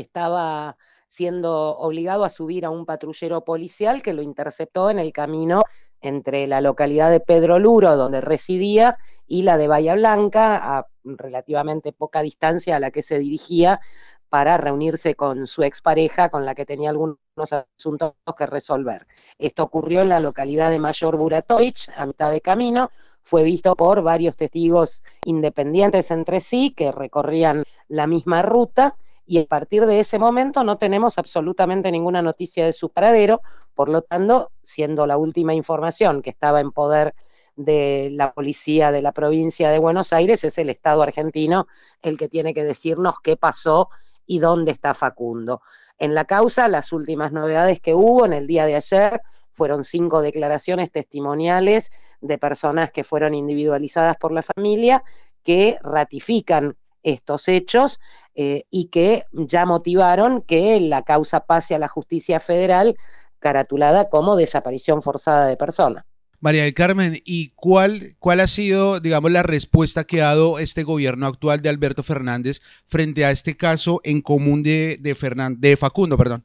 [0.00, 5.62] estaba siendo obligado a subir a un patrullero policial que lo interceptó en el camino
[6.00, 11.92] entre la localidad de Pedro Luro, donde residía, y la de Bahía Blanca, a relativamente
[11.92, 13.80] poca distancia a la que se dirigía
[14.28, 17.18] para reunirse con su expareja, con la que tenía algunos
[17.52, 19.06] asuntos que resolver.
[19.38, 22.90] Esto ocurrió en la localidad de Mayor Buratovich, a mitad de camino,
[23.22, 29.46] fue visto por varios testigos independientes entre sí que recorrían la misma ruta y a
[29.46, 33.40] partir de ese momento no tenemos absolutamente ninguna noticia de su paradero,
[33.74, 37.14] por lo tanto, siendo la última información que estaba en poder
[37.56, 41.66] de la policía de la provincia de Buenos Aires, es el Estado argentino
[42.02, 43.88] el que tiene que decirnos qué pasó
[44.26, 45.62] y dónde está Facundo.
[45.98, 50.20] En la causa, las últimas novedades que hubo en el día de ayer fueron cinco
[50.20, 55.04] declaraciones testimoniales de personas que fueron individualizadas por la familia
[55.44, 58.00] que ratifican estos hechos
[58.34, 62.96] eh, y que ya motivaron que la causa pase a la justicia federal
[63.38, 66.04] caratulada como desaparición forzada de personas.
[66.40, 70.82] María del Carmen, ¿y cuál, cuál ha sido, digamos, la respuesta que ha dado este
[70.82, 75.16] gobierno actual de Alberto Fernández frente a este caso en común de, de,
[75.58, 76.18] de Facundo?
[76.18, 76.44] Perdón?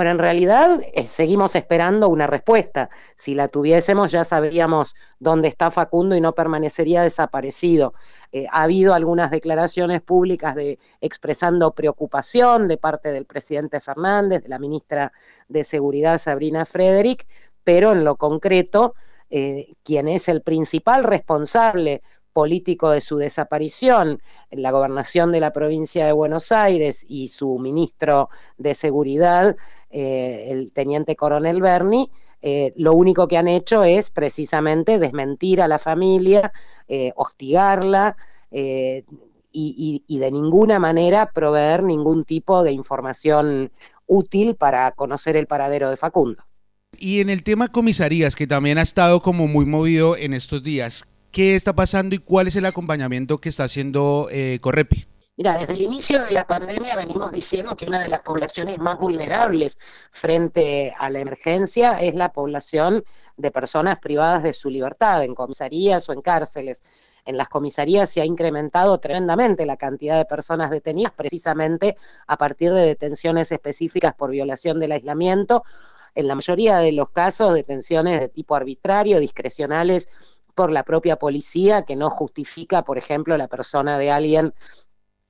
[0.00, 2.88] Bueno, en realidad eh, seguimos esperando una respuesta.
[3.16, 7.92] Si la tuviésemos ya sabríamos dónde está Facundo y no permanecería desaparecido.
[8.32, 14.48] Eh, ha habido algunas declaraciones públicas de expresando preocupación de parte del presidente Fernández, de
[14.48, 15.12] la ministra
[15.48, 17.26] de Seguridad Sabrina Frederick,
[17.62, 18.94] pero en lo concreto,
[19.28, 22.00] eh, quien es el principal responsable
[22.40, 28.30] político de su desaparición, la gobernación de la provincia de Buenos Aires y su ministro
[28.56, 29.58] de Seguridad,
[29.90, 35.68] eh, el teniente coronel Berni, eh, lo único que han hecho es precisamente desmentir a
[35.68, 36.50] la familia,
[36.88, 38.16] eh, hostigarla
[38.50, 43.70] y, y de ninguna manera proveer ningún tipo de información
[44.06, 46.42] útil para conocer el paradero de Facundo.
[46.98, 51.04] Y en el tema comisarías, que también ha estado como muy movido en estos días,
[51.30, 55.06] qué está pasando y cuál es el acompañamiento que está haciendo eh, Correpi.
[55.36, 58.98] Mira, desde el inicio de la pandemia venimos diciendo que una de las poblaciones más
[58.98, 59.78] vulnerables
[60.10, 63.04] frente a la emergencia es la población
[63.38, 66.82] de personas privadas de su libertad, en comisarías o en cárceles.
[67.24, 72.74] En las comisarías se ha incrementado tremendamente la cantidad de personas detenidas precisamente a partir
[72.74, 75.64] de detenciones específicas por violación del aislamiento.
[76.14, 80.10] En la mayoría de los casos, detenciones de tipo arbitrario, discrecionales
[80.60, 84.52] por la propia policía que no justifica, por ejemplo, la persona de alguien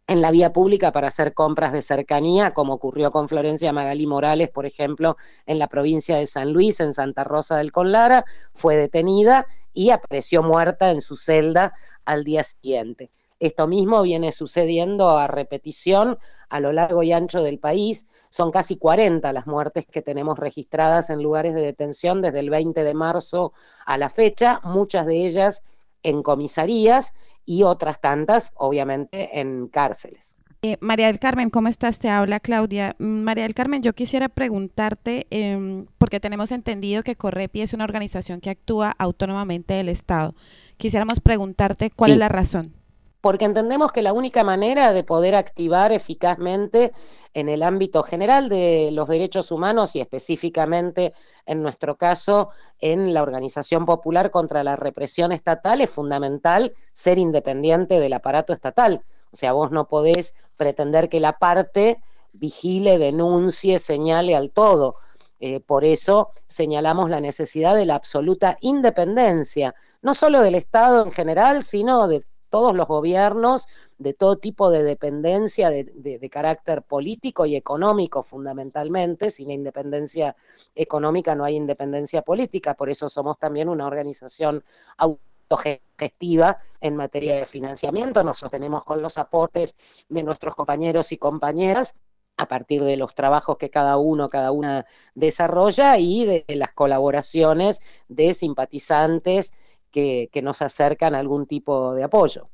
[0.09, 4.49] en la vía pública para hacer compras de cercanía, como ocurrió con Florencia Magalí Morales,
[4.49, 5.16] por ejemplo,
[5.47, 10.43] en la provincia de San Luis, en Santa Rosa del Conlara, fue detenida y apareció
[10.43, 13.12] muerta en su celda al día siguiente.
[13.40, 16.18] Esto mismo viene sucediendo a repetición
[16.50, 18.07] a lo largo y ancho del país.
[18.29, 22.85] Son casi 40 las muertes que tenemos registradas en lugares de detención desde el 20
[22.85, 23.55] de marzo
[23.87, 25.62] a la fecha, muchas de ellas
[26.03, 27.14] en comisarías
[27.46, 30.37] y otras tantas, obviamente, en cárceles.
[30.62, 31.98] Eh, María del Carmen, ¿cómo estás?
[31.98, 32.94] Te habla Claudia.
[32.98, 37.85] Mm, María del Carmen, yo quisiera preguntarte, em, porque tenemos entendido que Correpi es una
[37.85, 40.35] organización que actúa autónomamente del Estado.
[40.76, 42.80] Quisiéramos preguntarte cuál es la razón
[43.20, 46.92] porque entendemos que la única manera de poder activar eficazmente
[47.35, 51.12] en el ámbito general de los derechos humanos y específicamente
[51.46, 58.00] en nuestro caso en la Organización Popular contra la Represión Estatal es fundamental ser independiente
[58.00, 59.04] del aparato estatal.
[59.33, 62.00] O sea, vos no podés pretender que la parte
[62.33, 64.96] vigile, denuncie, señale al todo.
[65.40, 71.12] Eh, por eso señalamos la necesidad de la absoluta independencia, no solo del Estado en
[71.12, 77.56] general, sino de todos los gobiernos de todo tipo de dependencia de, carácter político y
[77.56, 79.30] económico fundamentalmente.
[79.30, 80.36] Sin independencia
[80.74, 84.64] económica no hay independencia política, por eso somos también una organización
[84.98, 88.22] autogestiva en materia de financiamiento.
[88.22, 89.76] Nos sostenemos con los aportes
[90.08, 91.94] de nuestros compañeros y compañeras
[92.40, 97.80] a partir de los trabajos que cada uno, cada una desarrolla y de las colaboraciones
[98.08, 99.52] de simpatizantes
[99.90, 102.48] que, nos acercan a algún tipo de apoyo.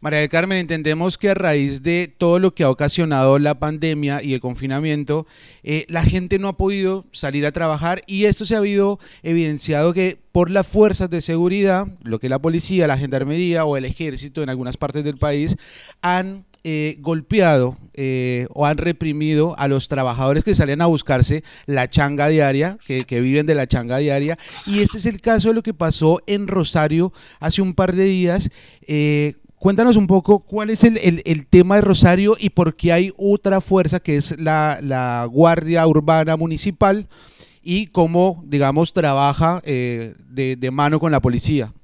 [0.00, 4.22] María del Carmen, entendemos que a raíz de todo lo que ha ocasionado la pandemia
[4.22, 5.26] y el confinamiento,
[5.62, 9.94] eh, la gente no ha podido salir a trabajar y esto se ha habido evidenciado
[9.94, 14.42] que por las fuerzas de seguridad, lo que la policía, la gendarmería o el ejército
[14.42, 15.56] en algunas partes del país
[16.02, 21.90] han eh, golpeado eh, o han reprimido a los trabajadores que salen a buscarse la
[21.90, 24.38] changa diaria, que, viven de la changa diaria.
[24.64, 28.04] Y este es el caso de lo que pasó en Rosario hace un par de
[28.04, 28.48] días.
[28.86, 33.60] Eh, cuéntanos un poco cuál es el, tema de Rosario y por qué hay otra
[33.60, 37.08] fuerza que es la, Guardia Urbana Municipal
[37.62, 40.14] y cómo, digamos, trabaja de,
[40.58, 41.74] de mano con la policía.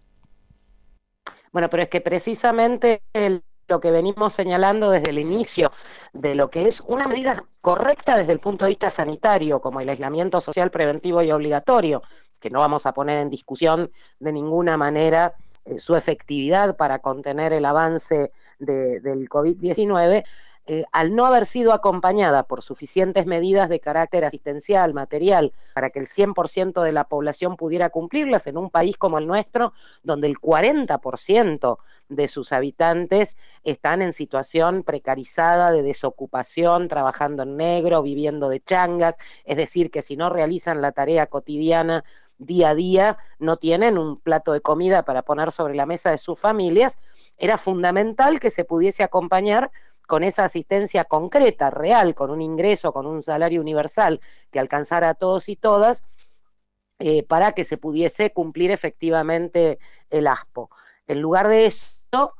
[1.52, 5.72] Bueno, pero es que precisamente el lo que venimos señalando desde el inicio
[6.12, 9.88] de lo que es una medida correcta desde el punto de vista sanitario, como el
[9.88, 12.02] aislamiento social preventivo y obligatorio,
[12.40, 17.52] que no vamos a poner en discusión de ninguna manera eh, su efectividad para contener
[17.52, 20.24] el avance del COVID-19,
[20.66, 25.98] eh, al no haber sido acompañada por suficientes medidas de carácter asistencial, material, para que
[25.98, 30.38] el 100% de la población pudiera cumplirlas en un país como el nuestro, donde el
[30.38, 38.60] 40% de sus habitantes están en situación precarizada de desocupación, trabajando en negro, viviendo de
[38.60, 42.04] changas, es decir, que si no realizan la tarea cotidiana
[42.38, 46.18] día a día, no tienen un plato de comida para poner sobre la mesa de
[46.18, 46.98] sus familias,
[47.36, 49.70] era fundamental que se pudiese acompañar
[50.10, 54.20] con esa asistencia concreta, real, con un ingreso, con un salario universal
[54.50, 56.02] que alcanzara a todos y todas,
[56.98, 59.78] eh, para que se pudiese cumplir efectivamente
[60.10, 60.68] el ASPO.
[61.06, 62.34] En lugar de eso,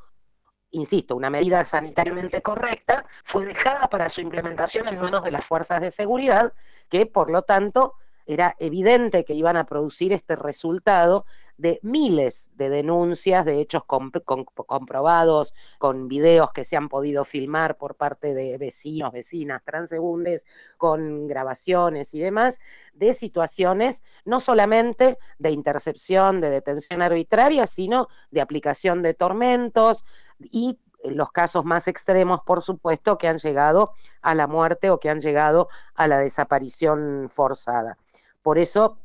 [0.72, 5.80] insisto, una medida sanitariamente correcta fue dejada para su implementación en manos de las fuerzas
[5.80, 6.52] de seguridad,
[6.88, 7.94] que por lo tanto
[8.32, 15.52] era evidente que iban a producir este resultado de miles de denuncias, de hechos comprobados,
[15.78, 20.46] con videos que se han podido filmar por parte de vecinos, vecinas, transeúndes,
[20.78, 22.60] con grabaciones y demás,
[22.94, 30.04] de situaciones no solamente de intercepción, de detención arbitraria, sino de aplicación de tormentos
[30.40, 35.10] y los casos más extremos, por supuesto, que han llegado a la muerte o que
[35.10, 37.98] han llegado a la desaparición forzada.
[38.42, 38.98] Por eso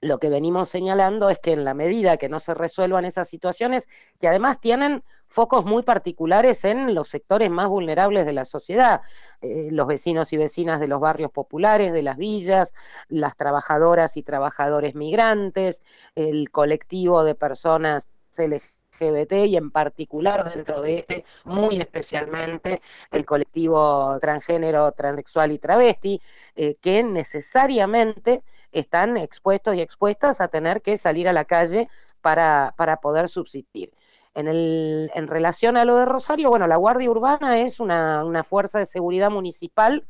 [0.00, 3.88] lo que venimos señalando es que en la medida que no se resuelvan esas situaciones,
[4.20, 9.02] que además tienen focos muy particulares en los sectores más vulnerables de la sociedad,
[9.40, 12.74] eh, los vecinos y vecinas de los barrios populares, de las villas,
[13.08, 15.82] las trabajadoras y trabajadores migrantes,
[16.14, 24.18] el colectivo de personas LGBT y en particular dentro de este, muy especialmente el colectivo
[24.20, 26.20] transgénero, transexual y travesti,
[26.56, 31.88] eh, que necesariamente están expuestos y expuestas a tener que salir a la calle
[32.20, 33.92] para, poder subsistir.
[34.34, 38.78] En, el, en relación a lo de Rosario, bueno, la Guardia Urbana es una, fuerza
[38.78, 40.04] de seguridad municipal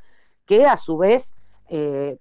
[0.46, 1.34] que a su vez
[1.68, 2.18] eh,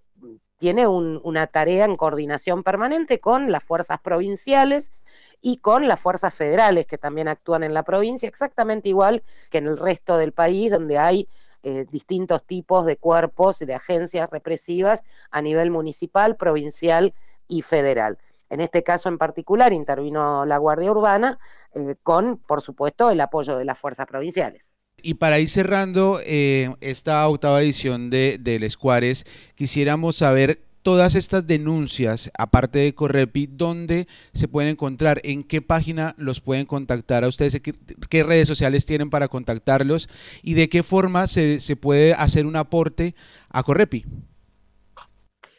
[0.58, 4.92] tiene una tarea en coordinación permanente con las fuerzas provinciales
[5.40, 9.68] y con las fuerzas federales que también actúan en la provincia, exactamente igual que en
[9.68, 11.30] el resto del país, donde hay
[11.64, 17.14] eh, distintos tipos de cuerpos y de agencias represivas a nivel municipal, provincial
[17.48, 18.18] y federal.
[18.50, 21.40] En este caso en particular intervino la Guardia Urbana
[21.74, 24.78] eh, con, por supuesto, el apoyo de las fuerzas provinciales.
[25.02, 31.16] Y para ir cerrando eh, esta octava edición de, de Les Cuares, quisiéramos saber todas
[31.16, 35.20] estas denuncias, aparte de Correpi, ¿dónde se pueden encontrar?
[35.26, 37.62] ¿En qué página los pueden contactar a ustedes?
[38.10, 40.08] ¿Qué, redes sociales tienen para contactarlos?
[40.42, 43.16] ¿Y de qué forma se, puede hacer un aporte
[43.50, 44.06] a Correpi?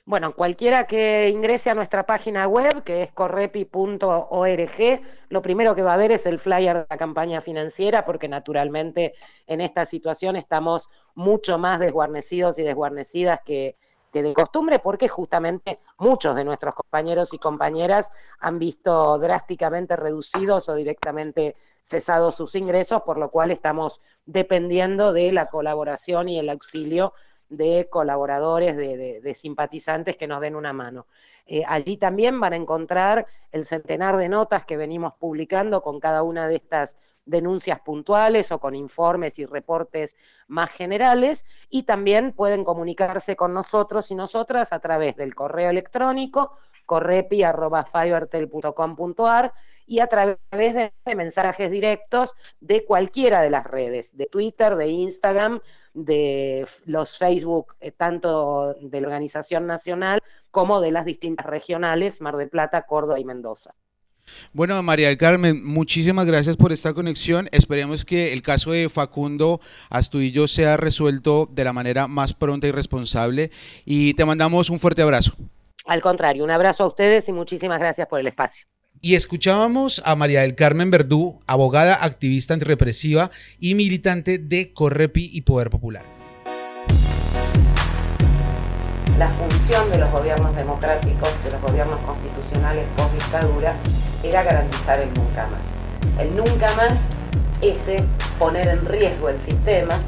[0.09, 5.93] Bueno, cualquiera que ingrese a nuestra página web, que es correpi.org, lo primero que va
[5.93, 9.13] a ver es el flyer de la campaña financiera, porque naturalmente
[9.47, 13.77] en esta situación estamos mucho más desguarnecidos y desguarnecidas que,
[14.15, 20.75] de costumbre, porque justamente muchos de nuestros compañeros y compañeras han visto drásticamente reducidos o
[20.75, 21.55] directamente
[21.85, 27.13] cesados sus ingresos, por lo cual estamos dependiendo de la colaboración y el auxilio
[27.49, 31.07] de colaboradores, de, simpatizantes que nos den una mano.
[31.47, 36.23] Eh, allí también van a encontrar el centenar de notas que venimos publicando con cada
[36.23, 42.65] una de estas denuncias puntuales o con informes y reportes más generales y también pueden
[42.65, 46.53] comunicarse con nosotros y nosotras a través del correo electrónico
[46.87, 49.53] correpi.fivertel.com.ar
[49.87, 55.61] y a través de mensajes directos de cualquiera de las redes, de Twitter, de Instagram,
[56.05, 60.21] de los Facebook, eh, tanto de la organización nacional
[60.51, 63.75] como de las distintas regionales, Mar del Plata, Córdoba y Mendoza.
[64.53, 67.49] Bueno, María del Carmen, muchísimas gracias por esta conexión.
[67.51, 72.73] Esperemos que el caso de Facundo Astudillo sea resuelto de la manera más pronta y
[72.73, 73.51] responsable
[73.85, 75.33] y te mandamos un fuerte abrazo.
[75.87, 78.67] Al contrario, un abrazo a ustedes y muchísimas gracias por el espacio.
[79.01, 83.31] Y escuchábamos a María del Carmen Verdú, abogada, activista antirrepresiva
[83.61, 86.03] y militante de Correpi y Poder Popular.
[89.17, 93.77] La función de los gobiernos democráticos, de los gobiernos constitucionales post dictadura,
[94.25, 96.21] era garantizar el nunca más.
[96.21, 97.07] El nunca más,
[97.63, 98.05] ese
[98.39, 100.01] poner en riesgo el sistema,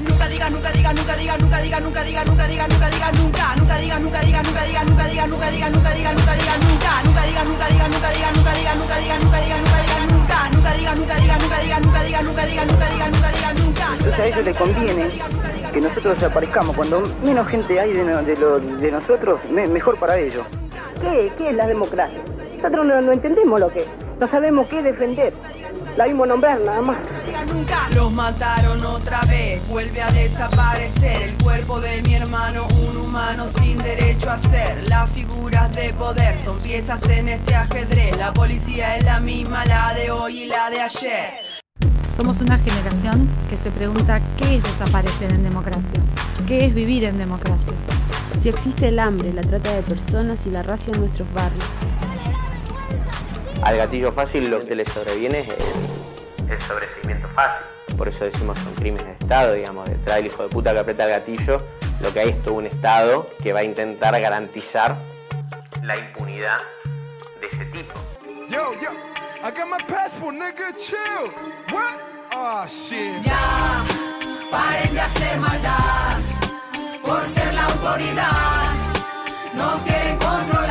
[0.00, 3.56] Nunca diga, nunca diga, nunca diga, nunca diga, nunca diga, nunca diga, nunca diga, nunca,
[3.56, 7.02] nunca diga, nunca diga, nunca diga, nunca diga, nunca diga, nunca diga, nunca diga, nunca,
[7.04, 10.48] nunca diga, nunca diga, nunca diga, nunca diga, nunca diga, nunca diga, nunca diga, nunca,
[10.50, 13.86] nunca diga, nunca diga, nunca diga, nunca diga, nunca diga, nunca diga, nunca diga, nunca.
[13.92, 15.08] Entonces a ellos les conviene
[15.72, 16.76] que nosotros desaparezcamos.
[16.76, 20.46] Cuando menos gente hay de, de, nosotros, mejor para ellos.
[21.00, 22.20] ¿Qué, ¿Qué es la democracia?
[22.56, 23.86] Nosotros no, no entendemos lo que
[24.18, 25.32] No sabemos qué defender
[26.00, 26.96] la vimos nombrar nada más.
[27.94, 33.76] Los mataron otra vez, vuelve a desaparecer el cuerpo de mi hermano, un humano sin
[33.76, 34.88] derecho a ser.
[34.88, 38.16] Las figuras de poder son piezas en este ajedrez.
[38.16, 41.32] La policía es la misma, la de hoy y la de ayer.
[42.16, 46.00] Somos una generación que se pregunta qué es desaparecer en democracia,
[46.46, 47.74] qué es vivir en democracia.
[48.40, 51.66] Si existe el hambre, la trata de personas y la racia en nuestros barrios
[53.62, 57.66] al gatillo fácil lo que le sobreviene es el, sobreseimiento fácil.
[57.96, 61.04] Por eso decimos son crímenes de Estado, digamos, detrás del hijo de puta que aprieta
[61.04, 61.62] el gatillo,
[62.00, 64.96] lo que hay es todo un Estado que va a intentar garantizar
[65.82, 66.58] la impunidad
[67.40, 67.94] de ese tipo.
[68.48, 68.90] Yo, yo,
[69.42, 71.30] I got my passport, nigga, chill.
[71.72, 72.00] What?
[72.32, 73.22] Oh, shit.
[73.22, 73.84] Ya,
[74.50, 76.18] paren de hacer maldad
[77.04, 78.62] por ser la autoridad.
[79.54, 80.69] Nos quieren controlar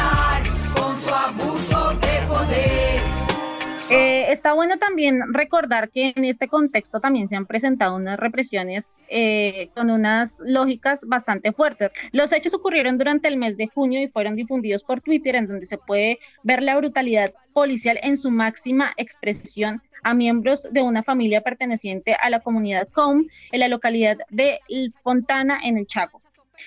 [4.32, 9.70] está bueno también recordar que en este contexto también se han presentado unas represiones eh,
[9.76, 11.92] con unas lógicas bastante fuertes.
[12.12, 15.66] Los hechos ocurrieron durante el mes de junio y fueron difundidos por Twitter, en donde
[15.66, 21.42] se puede ver la brutalidad policial en su máxima expresión a miembros de una familia
[21.42, 24.60] perteneciente a la comunidad COM en la localidad de
[25.04, 26.22] Fontana, en el Chaco.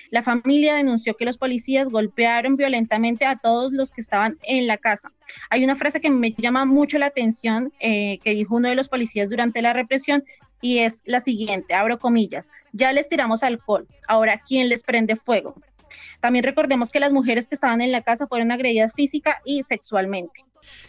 [0.09, 4.77] La familia denunció que los policías golpearon violentamente a todos los que estaban en la
[4.77, 5.11] casa.
[5.49, 8.89] Hay una frase que me llama mucho la atención eh, que dijo uno de los
[8.89, 10.23] policías durante la represión
[10.61, 15.55] y es la siguiente, abro comillas, ya les tiramos alcohol, ahora ¿quién les prende fuego?
[16.21, 20.45] También recordemos que las mujeres que estaban en la casa fueron agredidas física y sexualmente.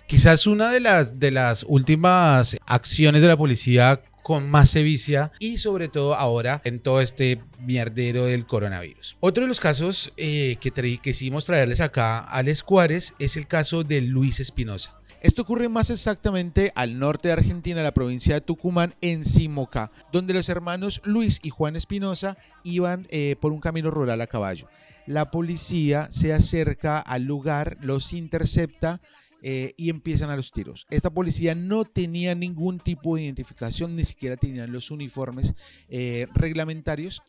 [0.07, 5.59] Quizás una de las, de las últimas acciones de la policía con más sevicia y
[5.59, 9.19] sobre todo ahora en todo este mierdero del coronavirus.
[9.21, 13.85] Otro de los casos eh, que quisimos traerles acá a Les Cuares es el caso
[13.85, 14.99] de Luis Espinosa.
[15.21, 20.33] Esto ocurre más exactamente al norte de Argentina, la provincia de Tucumán, en Simoca, donde
[20.33, 24.69] los hermanos Luis y Juan Espinosa iban eh, por un camino rural a caballo.
[25.07, 29.03] La policía se acerca al lugar, los intercepta
[29.47, 30.87] eh, y empiezan a los tiros.
[30.89, 35.53] Esta policía no tenía ningún tipo de identificación, ni siquiera tenían los uniformes
[35.91, 37.23] eh, reglamentarios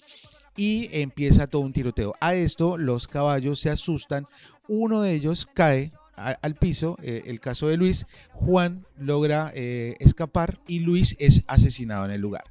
[0.55, 2.13] y empieza todo un tiroteo.
[2.21, 4.27] A esto los caballos se asustan,
[4.69, 10.79] uno de ellos cae al piso, eh, el caso de Luis, Juan logra escapar y
[10.79, 12.43] Luis es asesinado en el lugar.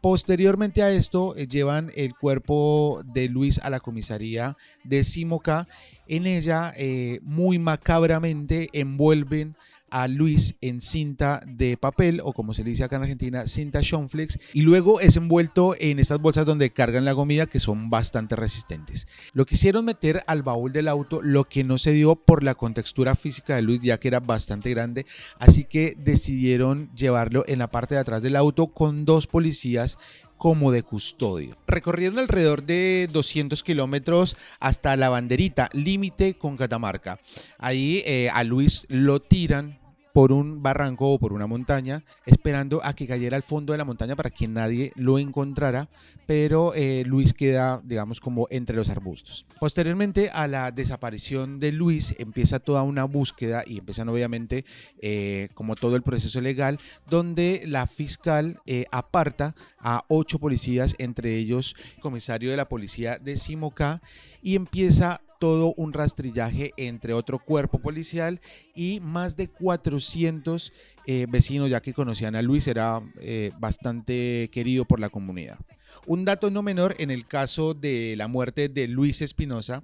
[0.00, 5.68] Posteriormente a esto llevan el cuerpo de Luis a la comisaría de Simoca
[6.10, 9.56] en ella, eh, muy macabramente, envuelven
[9.90, 13.82] a Luis en cinta de papel o como se le dice acá en Argentina, cinta
[13.82, 18.36] Schonflex y luego es envuelto en estas bolsas donde cargan la comida que son bastante
[18.36, 19.06] resistentes.
[19.32, 23.14] Lo quisieron meter al baúl del auto, lo que no se dio por la contextura
[23.14, 25.06] física de Luis ya que era bastante grande,
[25.38, 29.98] así que decidieron llevarlo en la parte de atrás del auto con dos policías
[30.40, 31.58] como de custodio.
[31.66, 37.20] Recorrieron alrededor de 200 kilómetros hasta la banderita, límite con Catamarca.
[37.58, 39.79] Ahí eh, a Luis lo tiran
[40.12, 43.84] por un barranco o por una montaña, esperando a que cayera al fondo de la
[43.84, 45.88] montaña para que nadie lo encontrara,
[46.26, 49.46] pero eh, Luis queda, digamos, como entre los arbustos.
[49.58, 54.64] Posteriormente a la desaparición de Luis, empieza toda una búsqueda y empiezan obviamente,
[55.00, 61.36] eh, como todo el proceso legal, donde la fiscal eh, aparta a ocho policías, entre
[61.36, 64.00] ellos el comisario de la policía de Simocá,
[64.42, 68.40] y empieza todo un rastrillaje entre otro cuerpo policial
[68.74, 70.72] y más de 400
[71.06, 75.58] eh, vecinos, ya que conocían a Luis, era eh, bastante querido por la comunidad.
[76.06, 79.82] Un dato no menor en el caso de la muerte de Luis Espinosa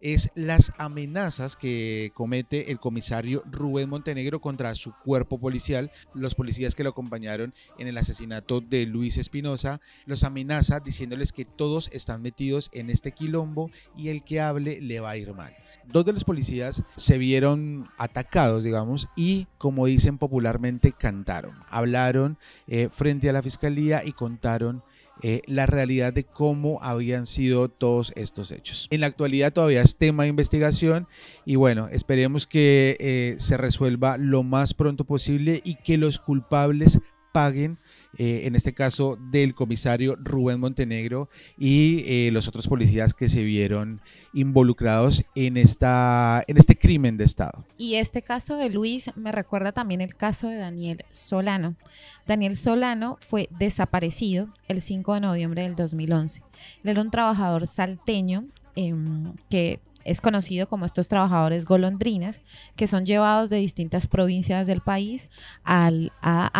[0.00, 5.90] es las amenazas que comete el comisario Rubén Montenegro contra su cuerpo policial.
[6.14, 11.44] Los policías que lo acompañaron en el asesinato de Luis Espinosa los amenaza diciéndoles que
[11.44, 15.52] todos están metidos en este quilombo y el que hable le va a ir mal.
[15.86, 21.54] Dos de los policías se vieron atacados, digamos, y como dicen popularmente, cantaron.
[21.70, 24.82] Hablaron eh, frente a la fiscalía y contaron
[25.22, 28.86] eh, la realidad de cómo habían sido todos estos hechos.
[28.90, 31.08] En la actualidad todavía es tema de investigación
[31.46, 36.98] y bueno, esperemos que eh, se resuelva lo más pronto posible y que los culpables
[37.32, 37.78] paguen
[38.18, 44.00] eh, en este caso del comisario Rubén Montenegro y los otros policías que se vieron
[44.36, 47.64] involucrados en, esta, en este crimen de Estado.
[47.78, 51.74] Y este caso de Luis me recuerda también el caso de Daniel Solano.
[52.26, 56.42] Daniel Solano fue desaparecido el 5 de noviembre del 2011.
[56.84, 62.40] Él era un trabajador salteño em, que es conocido como estos trabajadores golondrinas,
[62.76, 65.28] que son llevados de distintas provincias del país
[65.64, 65.90] a,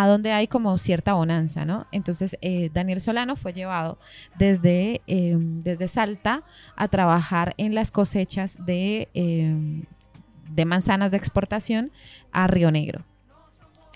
[0.06, 1.86] donde hay como cierta bonanza, ¿no?
[1.92, 3.98] Entonces, eh, Daniel Solano fue llevado
[4.38, 6.42] desde, em, desde Salta
[6.76, 9.84] a trabajar en las cosechas de, em,
[10.50, 11.92] de manzanas de exportación
[12.32, 13.04] a Río Negro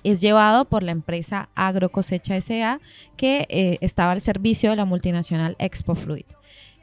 [0.04, 2.80] es llevado por la empresa Agrocosecha S.A.
[3.16, 6.24] que eh, estaba al servicio de la multinacional Expo Fluid.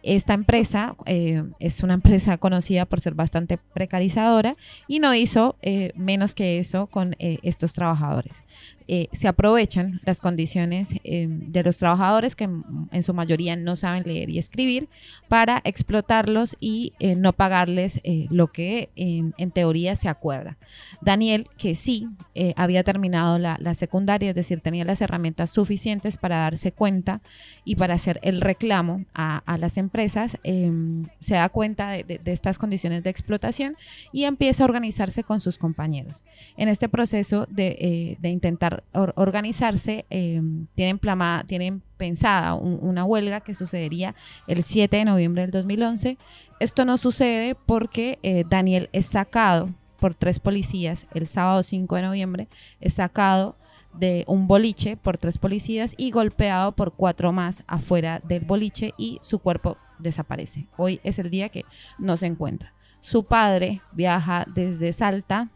[0.07, 4.55] Esta empresa eh, es una empresa conocida por ser bastante precarizadora
[4.87, 8.41] y no hizo eh, menos que eso con eh, estos trabajadores.
[8.87, 14.03] Eh, se aprovechan las condiciones eh, de los trabajadores que en su mayoría no saben
[14.03, 14.87] leer y escribir
[15.27, 20.57] para explotarlos y eh, no pagarles lo que en, teoría se acuerda.
[21.01, 22.07] Daniel, que sí
[22.55, 27.21] había terminado la, secundaria, es decir, tenía las herramientas suficientes para darse cuenta
[27.65, 33.09] y para hacer el reclamo a, las empresas, se da cuenta de, estas condiciones de
[33.09, 33.77] explotación
[34.11, 36.23] y empieza a organizarse con sus compañeros.
[36.55, 40.41] En este proceso de intentar organizarse, eh,
[40.75, 40.99] tienen,
[41.45, 44.15] tienen pensada una huelga que sucedería
[44.47, 46.17] el 7 de noviembre del 2011.
[46.59, 49.69] Esto no sucede porque eh, Daniel es sacado
[49.99, 52.47] por tres policías el sábado 5 de noviembre,
[52.79, 53.55] es sacado
[53.93, 59.19] de un boliche por tres policías y golpeado por cuatro más afuera del boliche y
[59.21, 60.67] su cuerpo desaparece.
[60.77, 61.65] Hoy es el día que
[61.97, 62.73] no se encuentra.
[63.01, 65.49] Su padre viaja desde Salta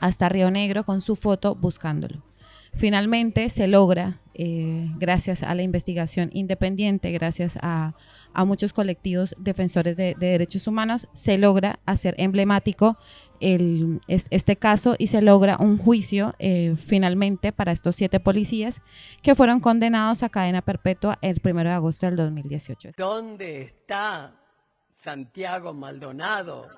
[0.00, 2.25] hasta Río Negro con su foto buscándolo.
[2.76, 7.94] Finalmente se logra, eh, gracias a la investigación independiente, gracias a,
[8.44, 12.98] muchos colectivos defensores de, derechos humanos, se logra hacer emblemático
[13.40, 18.82] este caso y se logra un juicio eh, finalmente para estos siete policías
[19.22, 22.90] que fueron condenados a cadena perpetua el 1 de agosto del 2018.
[22.98, 24.34] ¿Dónde está
[24.92, 26.68] Santiago Maldonado?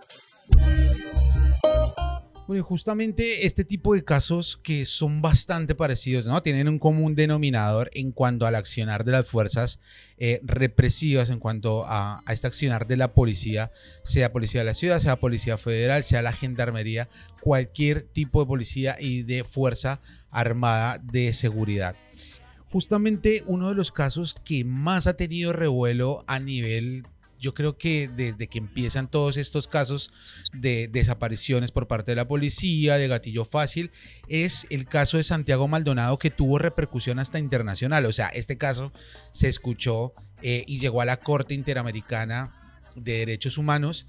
[2.49, 6.43] Bueno, justamente este tipo de casos que son bastante parecidos, ¿no?
[6.43, 9.81] Tienen un común denominador en cuanto al accionar de las fuerzas
[10.17, 13.71] eh, represivas, en cuanto a, a, este accionar de la policía,
[14.03, 17.11] sea policía de la ciudad, sea policía federal, sea la gendarmería,
[17.43, 21.97] cualquier tipo de policía y de fuerza armada de seguridad
[22.71, 27.05] justamente uno de los casos que más ha tenido revuelo a nivel
[27.39, 30.11] yo creo que desde que empiezan todos estos casos
[30.53, 33.91] de desapariciones por parte de la policía, de gatillo fácil,
[34.29, 38.07] es el caso de Santiago Maldonado que tuvo repercusión hasta internacional.
[38.07, 38.93] O sea, este caso
[39.33, 44.07] se escuchó eh, y llegó a la Corte Interamericana de Derechos Humanos.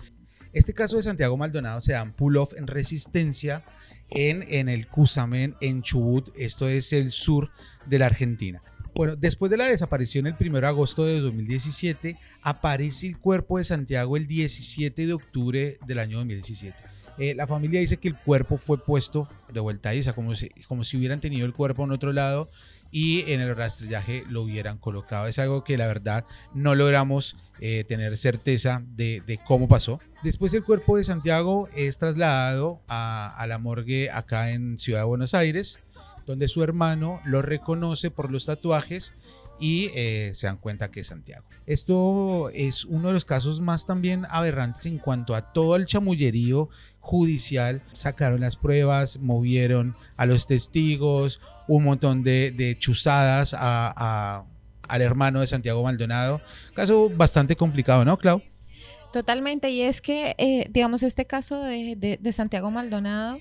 [0.52, 3.64] Este caso de Santiago Maldonado se da en pull-off en resistencia
[4.10, 6.30] en, en el Cusamen, en Chubut.
[6.36, 7.52] Esto es el sur
[7.86, 8.64] de la Argentina.
[9.00, 13.64] Bueno, después de la desaparición el 1 de agosto de 2017, aparece el cuerpo de
[13.64, 16.76] Santiago el 17 de octubre del año 2017.
[17.18, 20.36] Eh, la familia dice que el cuerpo fue puesto de vuelta ahí, o sea, como
[20.36, 20.52] si,
[20.98, 22.50] hubieran tenido el cuerpo en otro lado
[22.92, 25.28] y en el rastrillaje lo hubieran colocado.
[25.28, 30.02] Es algo que la verdad no logramos eh, tener certeza de, de, cómo pasó.
[30.24, 35.34] Después el cuerpo de Santiago es trasladado a, la morgue acá en Ciudad de Buenos
[35.34, 35.80] Aires,
[36.30, 39.16] donde su hermano lo reconoce por los tatuajes
[39.60, 41.44] y eh, se dan cuenta que es Santiago.
[41.66, 46.70] Esto es uno de los casos más también aberrantes en cuanto a todo el chamullerío
[47.00, 47.82] judicial.
[47.94, 54.46] Sacaron las pruebas, movieron a los testigos, un montón de, chuzadas a,
[54.88, 56.42] al hermano de Santiago Maldonado.
[56.76, 58.44] Caso bastante complicado, ¿no, Clau?
[59.12, 63.40] Totalmente, y es que, eh, digamos, este caso de, de Santiago Maldonado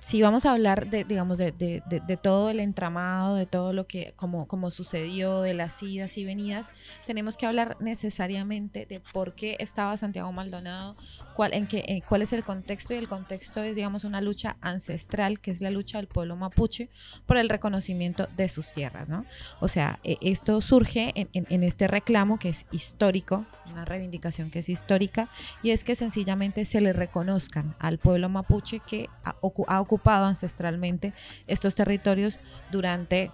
[0.00, 3.86] si vamos a hablar de, digamos, de, de, de, todo el entramado, de todo lo
[3.86, 6.72] que, como, como sucedió, de las idas y venidas,
[7.06, 10.96] tenemos que hablar necesariamente de por qué estaba Santiago Maldonado,
[11.38, 14.56] cuál, en qué, eh, cuál es el contexto, y el contexto es, digamos, una lucha
[14.60, 16.88] ancestral, que es la lucha del pueblo mapuche
[17.26, 19.24] por el reconocimiento de sus tierras, ¿no?
[19.60, 23.38] O sea, eh, esto surge en, en, en este reclamo que es histórico,
[23.72, 25.28] una reivindicación que es histórica,
[25.62, 31.12] y es que sencillamente se le reconozcan al pueblo mapuche que ha ocupado ancestralmente
[31.46, 32.40] estos territorios
[32.72, 33.30] durante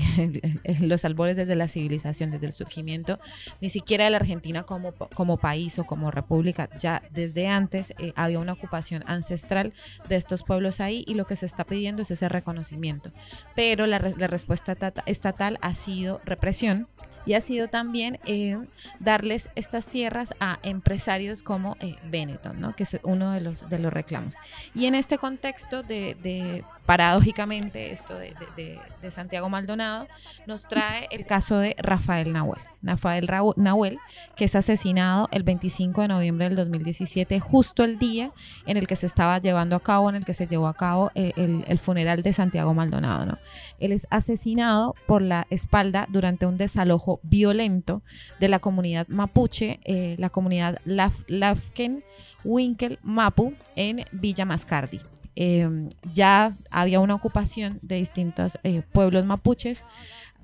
[0.80, 3.18] los albores desde la civilización, desde el surgimiento,
[3.60, 8.12] ni siquiera de la Argentina como, como país o como república, ya desde antes eh,
[8.16, 9.72] había una ocupación ancestral
[10.08, 13.10] de estos pueblos ahí y lo que se está pidiendo es ese reconocimiento.
[13.54, 14.76] Pero la, la respuesta
[15.06, 16.88] estatal ha sido represión
[17.26, 18.58] y ha sido también eh,
[19.00, 22.74] darles estas tierras a empresarios como eh, Benetton, ¿no?
[22.74, 24.34] que es uno de los, de los reclamos.
[24.74, 30.06] Y en este contexto de, de paradójicamente, esto de, de, de, Santiago Maldonado,
[30.46, 32.60] nos trae el caso de Rafael Nahuel.
[32.82, 33.98] Rafael Nahuel,
[34.36, 38.32] que es asesinado el 25 de noviembre del 2017, justo el día
[38.66, 41.10] en el que se estaba llevando a cabo, en el que se llevó a cabo
[41.14, 43.24] el, el, el funeral de Santiago Maldonado.
[43.24, 43.38] ¿no?
[43.78, 48.02] Él es asesinado por la espalda durante un desalojo violento
[48.40, 52.02] de la comunidad mapuche, eh, la comunidad Laf, Lafken
[52.44, 55.00] Winkel Mapu en Villa Mascardi.
[55.36, 59.84] Eh, ya había una ocupación de distintos eh, pueblos mapuches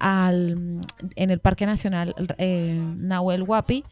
[0.02, 0.80] en
[1.16, 3.84] el Parque Nacional eh, Nahuel Huapi,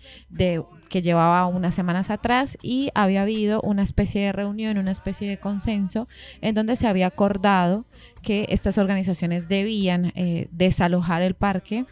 [0.88, 5.38] que llevaba unas semanas atrás, y había habido una especie de reunión, una especie de
[5.38, 6.08] consenso,
[6.40, 7.84] en donde se había acordado
[8.22, 10.14] que estas organizaciones debían
[10.50, 11.84] desalojar el parque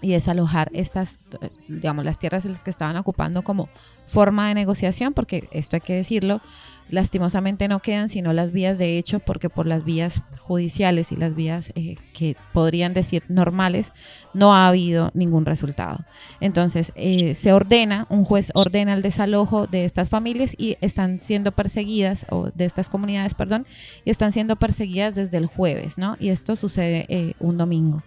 [0.00, 1.18] y desalojar estas,
[1.66, 3.68] digamos, las tierras en las que estaban ocupando como
[4.06, 6.40] forma de negociación, porque esto hay que decirlo,
[6.88, 11.34] lastimosamente no quedan sino las vías de hecho, porque por las vías judiciales y las
[11.34, 13.92] vías eh, que podrían decir normales,
[14.34, 16.04] no ha habido ningún resultado.
[16.40, 21.52] Entonces, eh, se ordena, un juez ordena el desalojo de estas familias y están siendo
[21.52, 23.66] perseguidas, o de estas comunidades, perdón,
[24.04, 26.16] y están siendo perseguidas desde el jueves, ¿no?
[26.20, 28.02] Y esto sucede eh, un domingo.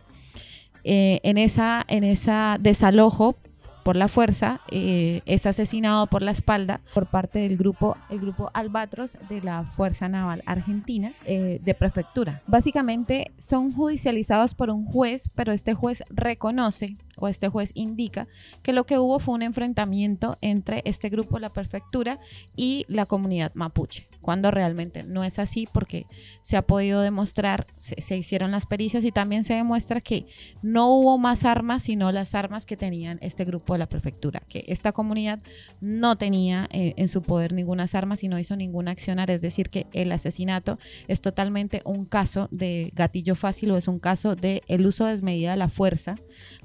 [0.83, 3.35] Eh, en esa en esa desalojo
[3.83, 8.51] por la fuerza eh, es asesinado por la espalda por parte del grupo el grupo
[8.53, 12.41] Albatros de la Fuerza Naval Argentina eh, de prefectura.
[12.47, 18.27] Básicamente son judicializados por un juez, pero este juez reconoce o este juez indica
[18.63, 22.19] que lo que hubo fue un enfrentamiento entre este grupo, la prefectura,
[22.55, 26.05] y la comunidad mapuche, cuando realmente no es así porque
[26.41, 30.25] se ha podido demostrar, se, hicieron las pericias y también se demuestra que
[30.61, 34.65] no hubo más armas, sino las armas que tenían este grupo de la prefectura, que
[34.67, 35.39] esta comunidad
[35.79, 39.69] no tenía eh, en su poder ninguna armas y no hizo ninguna accionar, es decir,
[39.69, 44.61] que el asesinato es totalmente un caso de gatillo fácil o es un caso de
[44.67, 46.15] el uso desmedida de la fuerza,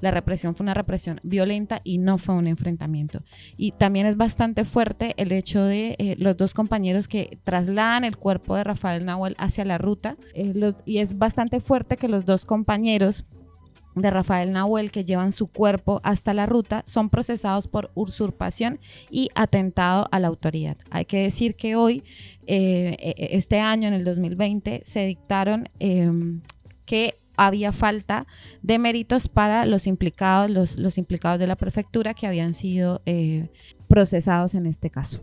[0.01, 3.23] la represión fue una represión violenta y no fue un enfrentamiento.
[3.57, 8.17] Y también es bastante fuerte el hecho de eh, los dos compañeros que trasladan el
[8.17, 12.45] cuerpo de Rafael Nahuel hacia la ruta eh, y es bastante fuerte que los dos
[12.45, 13.25] compañeros
[13.97, 18.79] de Rafael Nahuel que llevan su cuerpo hasta la ruta son procesados por usurpación
[19.11, 20.77] y atentado a la autoridad.
[20.91, 22.05] Hay que decir que hoy,
[22.47, 26.11] eh, este año, en el 2020, se dictaron eh,
[26.85, 28.27] que había falta
[28.63, 33.51] de méritos para los implicados, los, los implicados de la prefectura que habían sido eh,
[33.89, 35.23] procesados en este caso.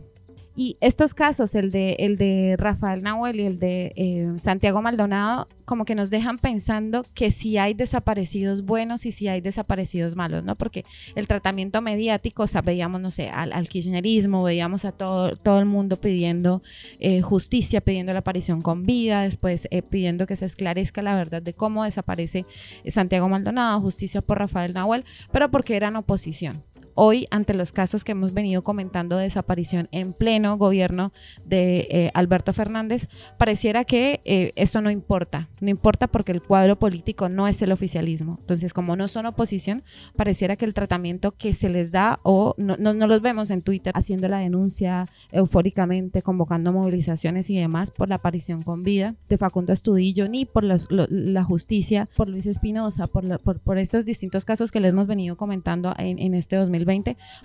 [0.56, 5.48] Y estos casos, el de, el de Rafael Nahuel y el de eh, Santiago Maldonado,
[5.64, 10.44] como que nos dejan pensando que si hay desaparecidos buenos y si hay desaparecidos malos,
[10.44, 10.54] ¿no?
[10.54, 10.84] Porque
[11.16, 15.58] el tratamiento mediático, o sea, veíamos, no sé, al, al kirchnerismo, veíamos a todo, todo
[15.58, 16.62] el mundo pidiendo
[17.00, 21.42] eh, justicia, pidiendo la aparición con vida, después eh, pidiendo que se esclarezca la verdad
[21.42, 22.46] de cómo desaparece
[22.86, 26.62] Santiago Maldonado, justicia por Rafael Nahuel, pero porque eran oposición
[26.94, 31.12] hoy ante los casos que hemos venido comentando de desaparición en pleno gobierno
[31.44, 36.78] de eh, Alberto Fernández, pareciera que eh, eso no importa, no importa porque el cuadro
[36.78, 38.36] político no es el oficialismo.
[38.40, 39.82] Entonces, como no son oposición,
[40.16, 42.76] pareciera que el tratamiento que se les da o no,
[43.06, 48.62] los vemos en Twitter haciendo la denuncia eufóricamente, convocando movilizaciones y demás por la aparición
[48.62, 54.04] con vida de Facundo Estudillo, ni por la justicia, por Luis Espinosa, por, por, estos
[54.04, 56.83] distintos casos que les hemos venido comentando en, en este 2020,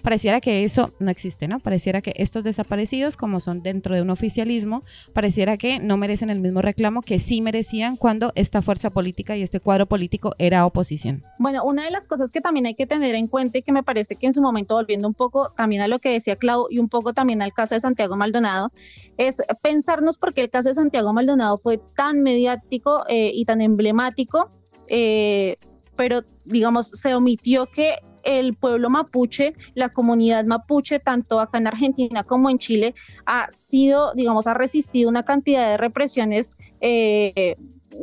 [0.02, 1.58] pareciera que eso no existe, ¿no?
[1.64, 4.84] Pareciera que estos desaparecidos, como son dentro de un oficialismo,
[5.14, 9.44] pareciera que no merecen el mismo reclamo que sí merecían cuando esta fuerza política y
[9.44, 11.24] este cuadro político era oposición.
[11.40, 13.84] Bueno, una de las cosas que también hay que tener en cuenta y que me
[13.84, 16.80] parece que en su momento, volviendo un poco también a lo que decía Clau y
[16.80, 18.72] un poco también al caso de Santiago Maldonado,
[19.18, 23.62] es pensarnos por qué el caso de Santiago Maldonado fue tan mediático eh, y tan
[23.62, 24.50] emblemático,
[24.88, 25.58] eh,
[25.96, 32.24] pero digamos, se omitió que el pueblo mapuche, la comunidad mapuche, tanto acá en Argentina
[32.24, 32.96] como en Chile,
[33.26, 36.56] ha sido, digamos, ha resistido una cantidad de represiones.
[36.82, 37.56] eh,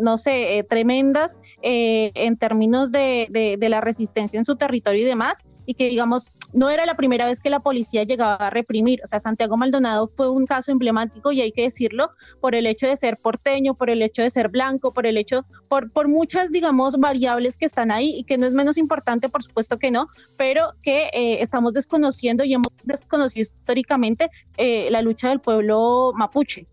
[0.03, 5.01] no sé, eh, tremendas eh, en términos de, de- de la resistencia en su territorio
[5.01, 6.27] y demás, y que digamos,
[6.57, 9.01] no era la primera vez que la policía llegaba a reprimir.
[9.05, 12.87] O sea, Santiago Maldonado fue un caso emblemático y hay que decirlo por el hecho
[12.87, 16.99] de ser porteño, por el hecho de ser blanco, por el hecho, por, muchas, digamos,
[16.99, 20.73] variables que están ahí y que no es menos importante, por supuesto que no, pero
[20.83, 26.67] que eh, estamos desconociendo y hemos desconocido históricamente eh, la lucha del pueblo mapuche.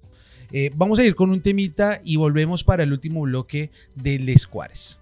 [0.54, 4.48] Eh, vamos a ir con un temita y volvemos para el último bloque de Les
[4.48, 5.00] Cuares.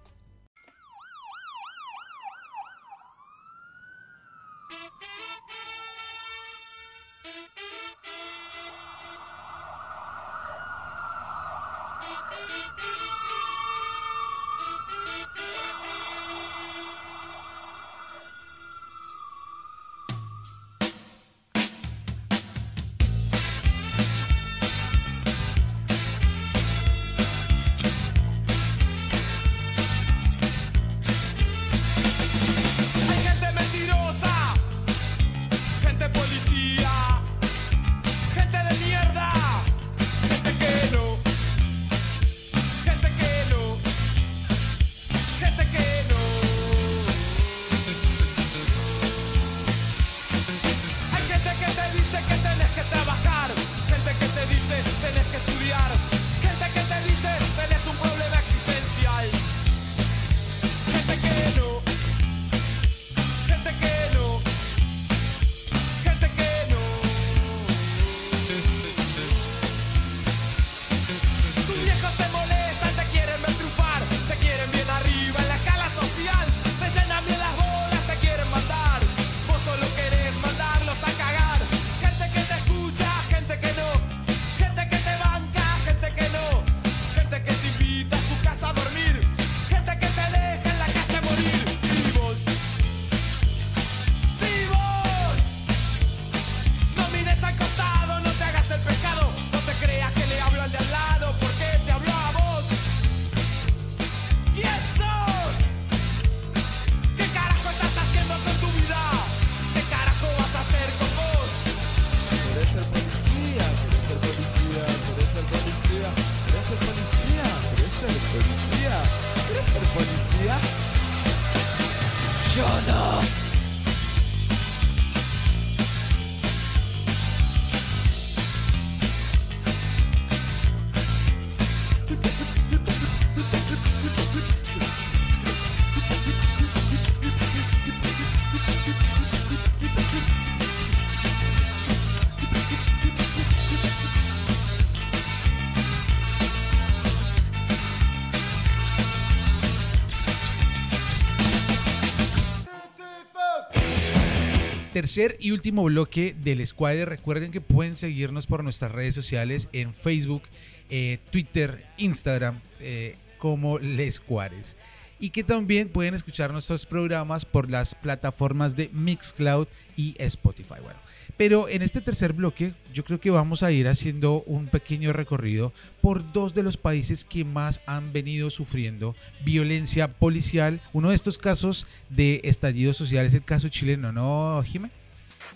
[155.01, 157.05] Tercer y último bloque del Squad.
[157.05, 160.43] Recuerden que pueden seguirnos por nuestras redes sociales en Facebook,
[160.91, 164.77] eh, Twitter, Instagram, eh, como Les Cuares.
[165.19, 170.75] Y que también pueden escuchar nuestros programas por las plataformas de Mixcloud y Spotify.
[170.83, 170.99] Bueno,
[171.41, 175.73] pero en este tercer bloque yo creo que vamos a ir haciendo un pequeño recorrido
[175.99, 180.79] por dos de los países que más han venido sufriendo violencia policial.
[180.93, 184.91] Uno de estos casos de estallido social es el caso chileno, ¿no, Jimé?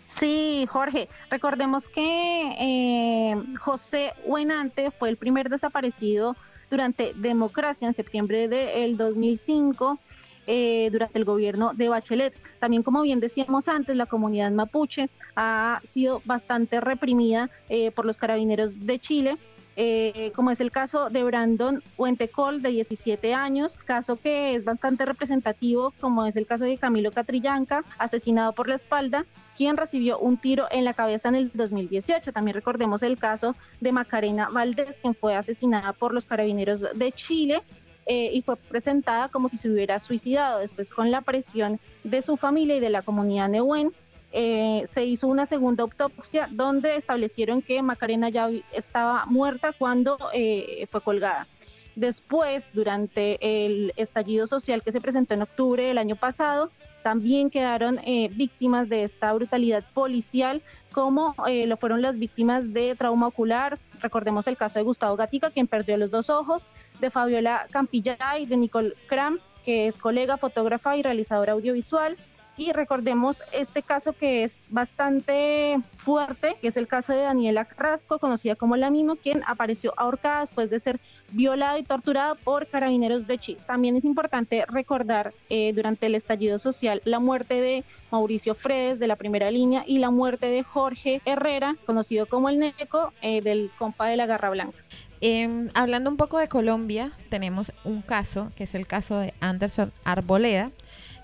[0.06, 6.36] Sí, Jorge, recordemos que eh, José Huenante fue el primer desaparecido
[6.68, 10.00] durante democracia en septiembre del 2005
[10.48, 12.34] eh, durante el gobierno de Bachelet.
[12.60, 18.18] También, como bien decíamos antes, la comunidad mapuche ha sido bastante reprimida eh, por los
[18.18, 19.38] carabineros de Chile.
[19.78, 25.04] eh, como es el caso de Brandon Huentecol, de 17 años, caso que es bastante
[25.04, 29.26] representativo, como es el caso de Camilo Catrillanca, asesinado por la espalda,
[29.58, 32.32] quien recibió un tiro en la cabeza en el 2018.
[32.32, 37.62] También recordemos el caso de Macarena Valdés, quien fue asesinada por los carabineros de Chile
[38.06, 40.60] eh, y fue presentada como si se hubiera suicidado.
[40.60, 43.94] Después, con la presión de su familia y de la comunidad Nehuen,
[44.32, 50.88] eh, se hizo una segunda autopsia donde establecieron que Macarena ya estaba muerta cuando eh,
[50.92, 51.48] fue colgada.
[51.96, 56.70] Después, durante el estallido social que se presentó en octubre del año pasado,
[57.06, 62.96] también quedaron eh, víctimas de esta brutalidad policial, como eh, lo fueron las víctimas de
[62.96, 63.78] trauma ocular.
[64.02, 66.68] Recordemos el caso de Gustavo Gatica, quien perdió los dos ojos,
[67.00, 72.18] de Fabiola Campillay, de Nicole Cram, que es colega, fotógrafa y realizadora audiovisual.
[72.58, 78.18] Y recordemos este caso que es bastante fuerte, que es el caso de Daniela Carrasco,
[78.18, 81.00] conocida como la Mimo, quien apareció ahorcada después de ser
[81.32, 83.60] violada y torturada por carabineros de Chile.
[83.68, 89.08] También es importante recordar eh, durante el estallido social la muerte de Mauricio Fredes de
[89.08, 93.70] la primera línea y la muerte de Jorge Herrera, conocido como el Neco, eh, del
[93.78, 94.78] compa de la Garra Blanca.
[95.22, 99.92] Em, hablando un poco de Colombia, tenemos un caso, que es el caso de Anderson
[100.04, 100.72] Arboleda,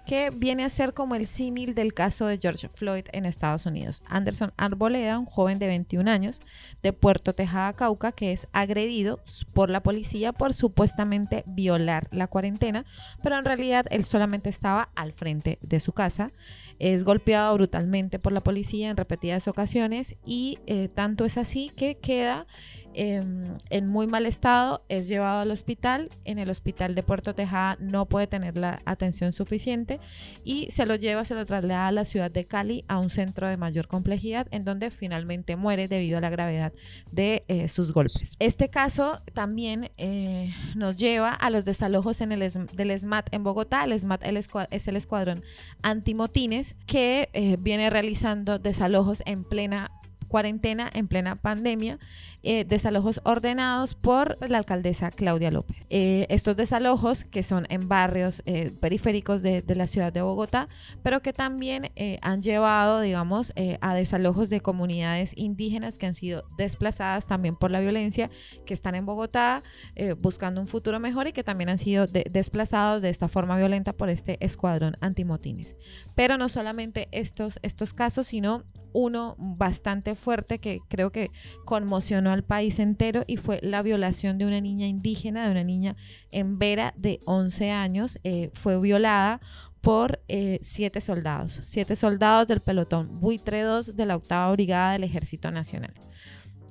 [0.06, 4.02] que viene a ser como el símil del caso de George Floyd en Estados Unidos.
[4.08, 6.42] Anderson Arboleda, un joven de 21 años
[6.82, 9.20] de Puerto Tejada, Cauca, que es agredido
[9.54, 12.86] por la policía por supuestamente violar la cuarentena,
[13.24, 16.32] pero en realidad él solamente estaba al frente de su casa.
[16.80, 21.96] Es golpeado brutalmente por la policía en repetidas ocasiones y eh, tanto es así que
[21.96, 22.48] queda
[22.94, 27.78] em, en muy mal estado, es llevado al hospital, en el hospital de Puerto Tejada
[27.80, 29.98] no puede tener la atención suficiente
[30.44, 33.48] y se lo lleva, se lo traslada a la ciudad de Cali a un centro
[33.48, 36.74] de mayor complejidad en donde finalmente muere debido a la gravedad
[37.12, 38.36] de eh, sus golpes.
[38.40, 43.84] Este caso también eh, nos lleva a los desalojos en el del SMAT en Bogotá.
[43.84, 45.44] El SMAT el es el escuadrón
[45.82, 49.92] antimotines que eh, viene realizando desalojos en plena
[50.28, 52.00] cuarentena, en plena pandemia,
[52.44, 55.78] eh, desalojos ordenados por la alcaldesa Claudia López.
[55.90, 60.68] Eh, estos desalojos que son en barrios eh, periféricos de, de la ciudad de Bogotá,
[61.04, 66.14] pero que también eh, han llevado, digamos, eh, a desalojos de comunidades indígenas que han
[66.14, 68.30] sido desplazadas también por la violencia,
[68.66, 69.64] que están en Bogotá
[69.96, 73.58] eh, buscando un futuro mejor y que también han sido de- desplazados de esta forma
[73.58, 75.76] violenta por este escuadrón antimotines.
[76.16, 78.64] Pero no solamente estos, estos casos, sino
[78.94, 81.32] uno bastante fuerte que creo que
[81.66, 85.96] conmocionó al país entero y fue la violación de una niña indígena, de una niña
[86.32, 88.20] en Vera de 11 años.
[88.24, 89.42] Eh, fue violada
[89.82, 95.04] por eh, siete soldados, siete soldados del pelotón Buitre 2 de la octava brigada del
[95.04, 95.94] Ejército Nacional.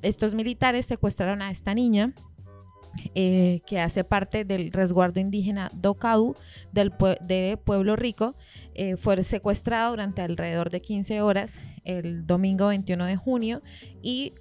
[0.02, 2.14] Estos militares secuestraron a esta niña,
[3.14, 6.34] eh, que hace parte del resguardo indígena Docau
[6.72, 8.34] del de Pueblo Rico,
[8.74, 13.62] eh, fue secuestrado durante alrededor de 15 horas el domingo 21 de junio
[14.02, 14.32] y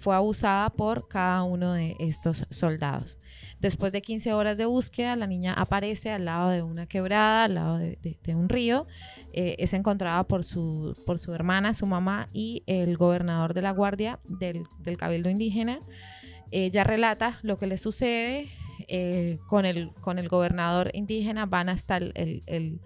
[0.00, 3.18] fue abusada por cada uno de estos soldados.
[3.60, 7.54] Después de 15 horas de búsqueda, la niña aparece al lado de una quebrada, al
[7.54, 8.86] lado de, un río.
[9.32, 13.70] Eh, es encontrada por su, por su hermana, su mamá y el gobernador de la
[13.72, 15.78] guardia del, del Cabildo Indígena.
[16.50, 18.48] Ella relata lo que le sucede.
[18.88, 22.80] eh, con, el, con el gobernador indígena van hasta el-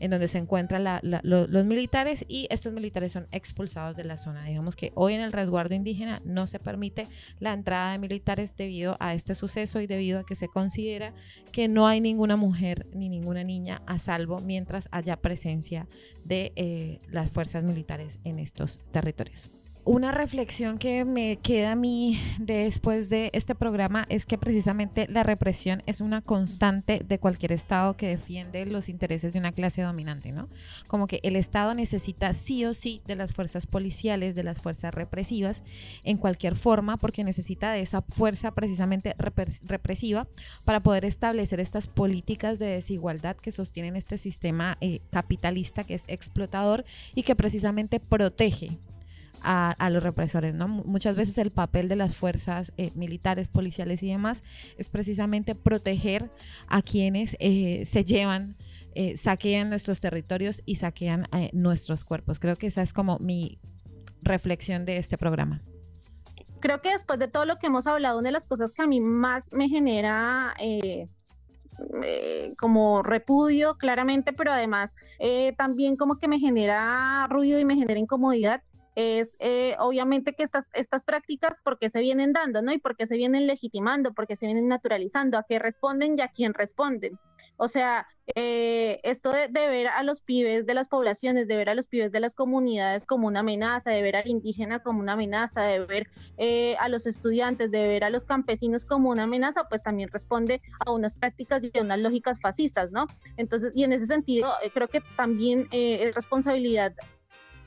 [0.00, 4.04] en donde se encuentran la- la- lo- los militares y estos militares son expulsados de
[4.04, 4.42] la zona.
[4.44, 7.04] Digamos que hoy en el resguardo indígena no se permite
[7.38, 11.12] la entrada de militares debido a este suceso y debido a que se considera
[11.52, 15.86] que no hay ninguna mujer ni ninguna niña a salvo mientras haya presencia
[16.24, 19.59] de eh, las fuerzas militares en estos territorios.
[19.86, 25.22] Una reflexión que me queda a mí después de este programa es que precisamente la
[25.22, 30.32] represión es una constante de cualquier Estado que defiende los intereses de una clase dominante,
[30.32, 30.48] ¿no?
[30.86, 34.94] Como que el Estado necesita sí o sí de las fuerzas policiales, de las fuerzas
[34.94, 35.62] represivas,
[36.04, 40.28] en cualquier forma, porque necesita de esa fuerza precisamente repres- represiva
[40.66, 46.04] para poder establecer estas políticas de desigualdad que sostienen este sistema eh, capitalista que es
[46.06, 48.78] explotador y que precisamente protege
[49.42, 50.68] a, los represores, ¿no?
[50.68, 54.42] Mu- Muchas veces el papel de las fuerzas eh, militares, policiales y demás
[54.78, 56.30] es precisamente proteger
[56.68, 58.56] a quienes eh, se llevan,
[58.94, 62.38] eh, saquean nuestros territorios y saquean nuestros cuerpos.
[62.38, 63.58] Creo que esa es como mi
[64.22, 65.60] reflexión de este programa.
[66.60, 68.86] Creo que después de todo lo que hemos hablado, una de las cosas que a
[68.86, 70.54] mí más me genera
[72.58, 74.94] como repudio claramente, pero además
[75.56, 78.62] también como que me genera ruido y me genera incomodidad
[78.94, 82.72] es eh, obviamente que estas, estas prácticas, ¿por qué se vienen dando, no?
[82.72, 86.28] Y por qué se vienen legitimando, porque se vienen naturalizando, a qué responden y a
[86.28, 87.18] quién responden.
[87.56, 91.74] O sea, eh, esto de, ver a los pibes de las poblaciones, de ver a
[91.74, 95.62] los pibes de las comunidades como una amenaza, de ver al indígena como una amenaza,
[95.62, 96.06] de ver
[96.38, 100.60] eh, a los estudiantes, de ver a los campesinos como una amenaza, pues también responde
[100.84, 103.06] a unas prácticas y a unas lógicas fascistas, ¿no?
[103.36, 106.92] Entonces, y en ese sentido, creo que también es responsabilidad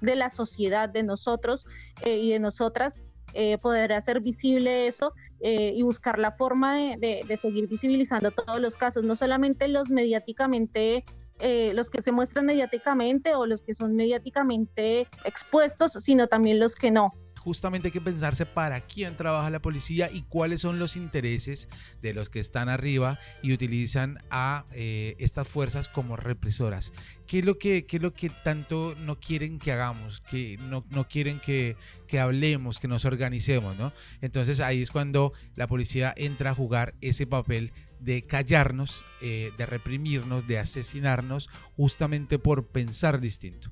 [0.03, 1.65] de la sociedad, de nosotros
[2.01, 2.99] eh, y de nosotras,
[3.33, 8.59] eh, poder hacer visible eso eh, y buscar la forma de, de, seguir visibilizando todos
[8.59, 11.03] los casos, no solamente los mediáticamente
[11.73, 16.89] los que se muestran mediáticamente o los que son mediáticamente expuestos, sino también los que
[16.89, 17.11] no
[17.43, 21.67] justamente hay que pensarse para quién trabaja la policía y cuáles son los intereses
[22.01, 26.93] de los que están arriba y utilizan a eh, estas fuerzas como represoras.
[27.27, 30.21] ¿Qué es lo que, qué es lo que tanto no quieren que hagamos?
[30.21, 31.75] Que no, no quieren que,
[32.07, 33.93] que hablemos, que nos organicemos, ¿no?
[34.21, 39.65] Entonces ahí es cuando la policía entra a jugar ese papel de callarnos, eh, de
[39.65, 43.71] reprimirnos, de asesinarnos, justamente por pensar distinto.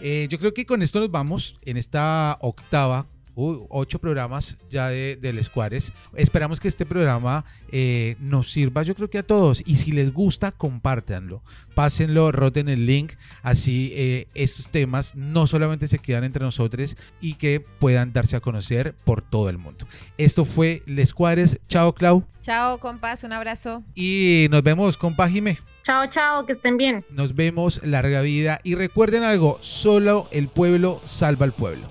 [0.00, 3.06] Eh, yo creo que con esto nos vamos en esta octava
[3.36, 5.92] ocho programas ya de, de Les Cuares.
[6.14, 9.62] Esperamos que este programa eh, nos sirva, yo creo que a todos.
[9.66, 11.42] Y si les gusta, compártanlo.
[11.74, 13.12] Pásenlo, roten el link.
[13.42, 18.40] Así eh, estos temas no solamente se quedan entre nosotros y que puedan darse a
[18.40, 19.86] conocer por todo el mundo.
[20.16, 21.60] Esto fue Les Cuares.
[21.68, 22.24] Chao, Clau.
[22.40, 23.24] Chao, compas.
[23.24, 23.82] Un abrazo.
[23.94, 25.58] Y nos vemos, compa Jime.
[25.82, 27.04] Chao, chao, que estén bien.
[27.10, 28.60] Nos vemos, larga vida.
[28.64, 31.88] Y recuerden algo, solo el pueblo salva al pueblo.